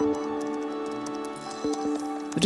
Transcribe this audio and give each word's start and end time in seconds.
Thank 0.00 0.16
you. 0.16 0.37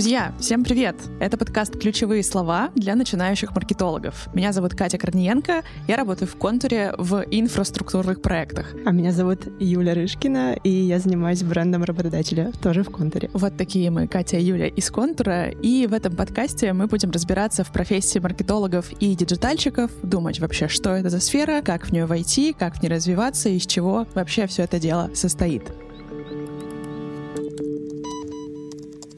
Друзья, 0.02 0.34
всем 0.40 0.64
привет! 0.64 0.96
Это 1.20 1.38
подкаст 1.38 1.78
«Ключевые 1.78 2.24
слова» 2.24 2.72
для 2.74 2.96
начинающих 2.96 3.54
маркетологов. 3.54 4.28
Меня 4.34 4.52
зовут 4.52 4.74
Катя 4.74 4.98
Корниенко, 4.98 5.62
я 5.86 5.96
работаю 5.96 6.26
в 6.26 6.34
Контуре 6.34 6.92
в 6.98 7.24
инфраструктурных 7.30 8.20
проектах. 8.20 8.74
А 8.84 8.90
меня 8.90 9.12
зовут 9.12 9.46
Юля 9.60 9.94
Рышкина, 9.94 10.54
и 10.64 10.68
я 10.68 10.98
занимаюсь 10.98 11.44
брендом 11.44 11.84
работодателя, 11.84 12.50
тоже 12.60 12.82
в 12.82 12.90
Контуре. 12.90 13.30
Вот 13.32 13.56
такие 13.56 13.92
мы, 13.92 14.08
Катя 14.08 14.38
и 14.38 14.42
Юля 14.42 14.66
из 14.66 14.90
Контура, 14.90 15.50
и 15.50 15.86
в 15.86 15.92
этом 15.92 16.16
подкасте 16.16 16.72
мы 16.72 16.88
будем 16.88 17.12
разбираться 17.12 17.62
в 17.62 17.70
профессии 17.70 18.18
маркетологов 18.18 18.90
и 18.98 19.14
диджитальщиков, 19.14 19.92
думать 20.02 20.40
вообще, 20.40 20.66
что 20.66 20.90
это 20.96 21.10
за 21.10 21.20
сфера, 21.20 21.62
как 21.62 21.86
в 21.86 21.92
нее 21.92 22.06
войти, 22.06 22.56
как 22.58 22.74
в 22.74 22.82
ней 22.82 22.88
развиваться, 22.88 23.50
из 23.50 23.66
чего 23.66 24.08
вообще 24.14 24.48
все 24.48 24.64
это 24.64 24.80
дело 24.80 25.12
состоит. 25.14 25.62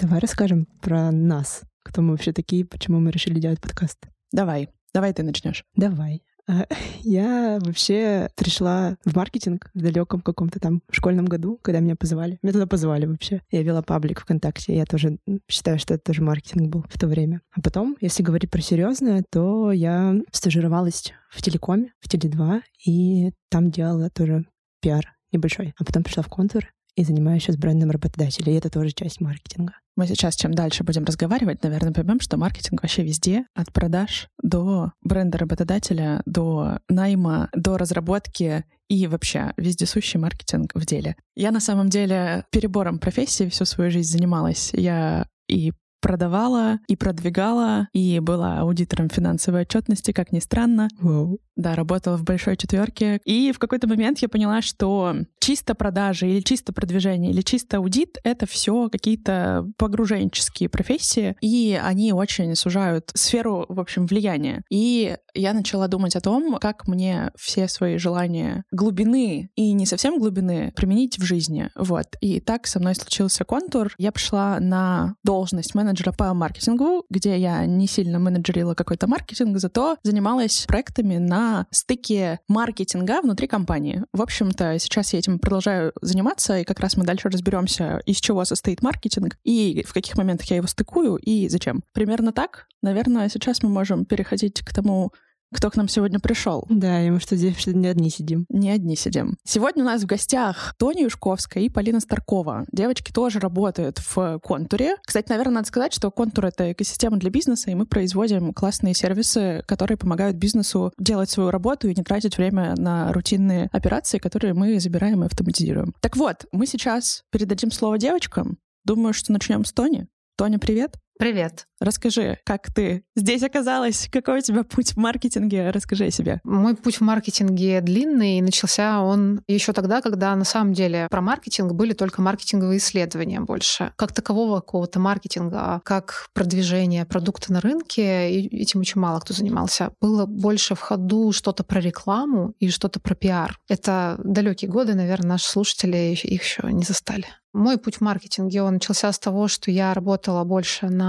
Давай 0.04 0.20
расскажем 0.20 0.66
про 0.82 1.10
нас. 1.10 1.62
Кто 1.82 2.02
мы 2.02 2.10
вообще 2.10 2.34
такие, 2.34 2.66
почему 2.66 3.00
мы 3.00 3.10
решили 3.10 3.40
делать 3.40 3.58
подкаст. 3.58 3.96
Давай, 4.32 4.68
давай 4.92 5.14
ты 5.14 5.22
начнешь. 5.22 5.64
Давай. 5.76 6.22
А, 6.46 6.66
я 7.00 7.58
вообще 7.62 8.28
пришла 8.36 8.98
в 9.06 9.16
маркетинг 9.16 9.70
в 9.72 9.80
далеком 9.80 10.20
каком-то 10.20 10.60
там 10.60 10.82
школьном 10.90 11.24
году, 11.24 11.59
когда 11.62 11.80
меня 11.80 11.96
позвали. 11.96 12.38
Меня 12.42 12.52
туда 12.52 12.66
позвали 12.66 13.06
вообще. 13.06 13.40
Я 13.50 13.62
вела 13.62 13.80
паблик 13.80 14.20
ВКонтакте. 14.20 14.76
Я 14.76 14.84
тоже 14.84 15.20
считаю, 15.48 15.78
что 15.78 15.95
это 15.95 16.04
тоже 16.04 16.20
маркетинг 16.20 16.68
был 16.68 16.84
в 16.86 16.98
то 17.00 17.06
время. 17.06 17.40
А 17.52 17.62
потом, 17.62 17.96
если 18.02 18.23
говорить 18.23 18.50
про 18.50 18.60
серьезное, 18.60 19.24
то 19.30 19.73
я 19.73 20.16
стажировалась 20.32 21.14
в 21.30 21.40
телекоме, 21.40 21.95
в 22.00 22.14
Теле2, 22.14 22.60
и 22.84 23.32
там 23.48 23.70
делала 23.70 24.10
тоже 24.10 24.45
пиар 24.82 25.14
небольшой. 25.32 25.73
А 25.78 25.84
потом 25.86 26.02
пришла 26.02 26.23
в 26.23 26.28
контур 26.28 26.66
и 26.95 27.04
занимаюсь 27.04 27.42
сейчас 27.42 27.56
брендом 27.56 27.90
работодателя, 27.90 28.52
и 28.52 28.56
это 28.56 28.68
тоже 28.68 28.90
часть 28.90 29.23
маркетинга. 29.23 29.73
Мы 29.96 30.06
сейчас, 30.06 30.34
чем 30.34 30.52
дальше 30.54 30.82
будем 30.82 31.04
разговаривать, 31.04 31.62
наверное, 31.62 31.92
поймем, 31.92 32.20
что 32.20 32.37
маркетинг 32.37 32.82
вообще 32.82 33.04
везде, 33.04 33.45
от 33.54 33.73
продаж 33.73 34.28
до 34.42 34.92
бренда 35.02 35.38
работодателя, 35.38 36.23
до 36.26 36.80
найма, 36.88 37.48
до 37.54 37.78
разработки 37.78 38.64
и 38.88 39.06
вообще 39.06 39.52
вездесущий 39.56 40.18
маркетинг 40.18 40.73
в 40.74 40.84
деле. 40.84 41.16
Я 41.36 41.52
на 41.52 41.60
самом 41.60 41.88
деле 41.88 42.45
перебором 42.51 42.98
профессии 42.98 43.48
всю 43.48 43.64
свою 43.64 43.90
жизнь 43.90 44.10
занималась. 44.10 44.70
Я 44.73 45.28
и 45.48 45.73
продавала 46.05 46.80
и 46.87 46.97
продвигала, 46.97 47.88
и 47.95 48.21
была 48.21 48.60
аудитором 48.60 49.09
финансовой 49.09 49.63
отчетности, 49.63 50.13
как 50.13 50.33
ни 50.33 50.38
странно. 50.38 50.88
Wow. 51.02 51.38
Да, 51.57 51.74
работала 51.74 52.16
в 52.19 52.24
большой 52.24 52.57
четверке. 52.57 53.21
И 53.24 53.52
в 53.52 53.59
какой-то 53.59 53.88
момент 53.88 54.19
я 54.19 54.29
поняла, 54.29 54.60
что 54.60 55.15
чисто 55.41 55.75
продажи 55.75 56.29
или 56.29 56.41
чисто 56.41 56.73
продвижение 56.73 57.30
или 57.30 57.41
чисто 57.41 57.79
аудит— 57.79 58.19
это 58.25 58.47
все 58.47 58.88
какие-то 58.91 59.66
погруженческие 59.79 60.69
профессии, 60.69 61.37
и 61.41 61.80
они 61.82 62.13
очень 62.13 62.55
сужают 62.55 63.10
сферу, 63.15 63.65
в 63.69 63.80
общем, 63.80 64.06
влияния. 64.06 64.62
И 64.69 65.16
я 65.32 65.55
начала 65.55 65.88
думать 65.88 66.16
о 66.16 66.21
том, 66.21 66.59
как 66.59 66.87
мне 66.87 67.31
все 67.37 67.69
свои 67.69 67.99
желания 67.99 68.65
глубины 68.72 69.50
и 69.55 69.72
не 69.72 69.87
совсем 69.87 70.19
глубины 70.19 70.72
применить 70.77 71.19
в 71.19 71.25
жизни. 71.25 71.71
Вот. 71.77 72.06
И 72.21 72.41
так 72.41 72.66
со 72.66 72.81
мной 72.81 72.94
случился 72.94 73.44
контур. 73.44 73.94
Я 73.97 74.12
пришла 74.12 74.59
на 74.60 75.15
должность 75.22 75.75
менеджера 75.75 75.94
по 76.12 76.32
маркетингу, 76.34 77.04
где 77.10 77.38
я 77.38 77.64
не 77.66 77.87
сильно 77.87 78.19
менеджерила 78.19 78.75
какой-то 78.75 79.06
маркетинг, 79.06 79.59
зато 79.59 79.97
занималась 80.03 80.64
проектами 80.66 81.19
на 81.19 81.66
стыке 81.70 82.41
маркетинга 82.48 83.20
внутри 83.22 83.47
компании. 83.47 84.04
В 84.12 84.22
общем-то, 84.22 84.78
сейчас 84.78 85.12
я 85.12 85.19
этим 85.19 85.38
продолжаю 85.38 85.92
заниматься, 86.00 86.59
и 86.59 86.64
как 86.64 86.81
раз 86.81 86.97
мы 86.97 87.04
дальше 87.04 87.28
разберемся, 87.28 88.00
из 88.06 88.19
чего 88.19 88.44
состоит 88.44 88.82
маркетинг, 88.82 89.36
и 89.44 89.84
в 89.86 89.92
каких 89.92 90.16
моментах 90.16 90.50
я 90.50 90.56
его 90.56 90.66
стыкую, 90.66 91.16
и 91.16 91.48
зачем. 91.48 91.82
Примерно 91.92 92.32
так. 92.32 92.66
Наверное, 92.82 93.28
сейчас 93.28 93.62
мы 93.62 93.69
можем 93.69 94.04
переходить 94.04 94.60
к 94.60 94.72
тому, 94.72 95.12
кто 95.54 95.70
к 95.70 95.76
нам 95.76 95.88
сегодня 95.88 96.20
пришел. 96.20 96.66
Да, 96.69 97.00
и 97.03 97.10
мы 97.10 97.20
что 97.20 97.37
здесь 97.37 97.66
не 97.66 97.87
одни 97.87 98.10
сидим. 98.10 98.44
Не 98.48 98.70
одни 98.70 98.97
сидим. 98.97 99.37
Сегодня 99.44 99.82
у 99.82 99.87
нас 99.87 100.03
в 100.03 100.06
гостях 100.06 100.75
Тоня 100.78 101.04
Юшковская 101.04 101.62
и 101.62 101.69
Полина 101.69 102.00
Старкова. 102.00 102.66
Девочки 102.72 103.12
тоже 103.12 103.38
работают 103.38 103.98
в 103.98 104.38
Контуре. 104.41 104.97
Кстати, 105.06 105.31
наверное, 105.31 105.54
надо 105.54 105.69
сказать, 105.69 105.94
что 105.94 106.10
Контур— 106.10 106.47
это 106.47 106.72
экосистема 106.72 107.16
для 107.16 107.31
бизнеса, 107.31 107.70
и 107.70 107.75
мы 107.75 107.87
производим 107.87 108.53
классные 108.53 108.94
сервисы, 108.94 109.62
которые 109.66 109.97
помогают 109.97 110.37
бизнесу 110.37 110.93
делать 110.98 111.31
свою 111.31 111.50
работу 111.50 111.88
и 111.88 111.94
не 111.94 112.03
тратить 112.03 112.37
время 112.37 112.75
на 112.76 113.12
рутинные 113.12 113.69
операции, 113.72 114.19
которые 114.19 114.54
мы 114.54 114.78
забираем 114.81 115.22
и 115.22 115.26
автоматизируем. 115.26 115.94
Так 116.00 116.16
вот, 116.16 116.47
мы 116.53 116.66
сейчас 116.66 117.22
передадим 117.31 117.70
слово 117.70 117.98
девочкам. 117.98 118.59
Думаю, 118.84 119.14
что 119.14 119.32
начнем 119.32 119.64
с 119.64 119.72
Тони. 119.72 120.06
Тоня, 120.37 120.59
привет. 120.59 120.97
Привет. 121.16 121.69
Расскажи, 121.80 122.38
как 122.44 122.72
ты 122.75 123.04
здесь 123.14 123.42
оказалась? 123.44 124.08
Какой 124.10 124.38
у 124.38 124.42
тебя 124.42 124.64
путь 124.64 124.94
в 124.94 124.97
маркетинге? 124.97 125.70
Расскажи 125.70 126.06
о 126.06 126.10
себе. 126.10 126.41
Мой 126.42 126.75
путь 126.75 126.97
в 126.97 127.00
маркетинге 127.02 127.80
длинный, 127.82 128.38
и 128.38 128.42
начался 128.42 129.00
он 129.00 129.42
еще 129.47 129.72
тогда, 129.72 130.00
когда 130.00 130.34
на 130.34 130.44
самом 130.44 130.72
деле 130.72 131.06
про 131.08 131.20
маркетинг 131.20 131.72
были 131.72 131.92
только 131.92 132.20
маркетинговые 132.20 132.78
исследования 132.78 133.41
больше. 133.41 133.92
Как 133.97 134.12
такового 134.12 134.56
какого-то 134.56 134.98
маркетинга, 134.98 135.80
как 135.84 136.30
продвижение 136.32 137.04
продукта 137.04 137.52
на 137.52 137.60
рынке, 137.60 138.32
и 138.32 138.62
этим 138.62 138.81
очень 138.81 139.00
мало 139.00 139.20
кто 139.20 139.34
занимался. 139.34 139.92
Было 140.00 140.26
больше 140.26 140.75
в 140.75 140.81
ходу 140.81 141.31
что-то 141.31 141.62
про 141.62 141.81
рекламу 141.81 142.54
и 142.58 142.70
что-то 142.70 142.98
про 142.98 143.14
пиар. 143.14 143.56
Это 143.69 144.19
далекие 144.25 144.69
годы, 144.69 144.94
наверное, 144.94 145.31
наши 145.31 145.48
слушатели 145.48 145.96
их 145.96 146.25
еще 146.25 146.62
не 146.72 146.82
застали. 146.82 147.26
Мой 147.54 147.78
путь 147.78 147.98
в 147.98 148.00
маркетинге, 148.00 148.62
он 148.62 148.75
начался 148.75 149.12
с 149.12 149.19
того, 149.20 149.46
что 149.46 149.70
я 149.70 149.94
работала 149.94 150.42
больше 150.42 150.88
на 150.88 151.03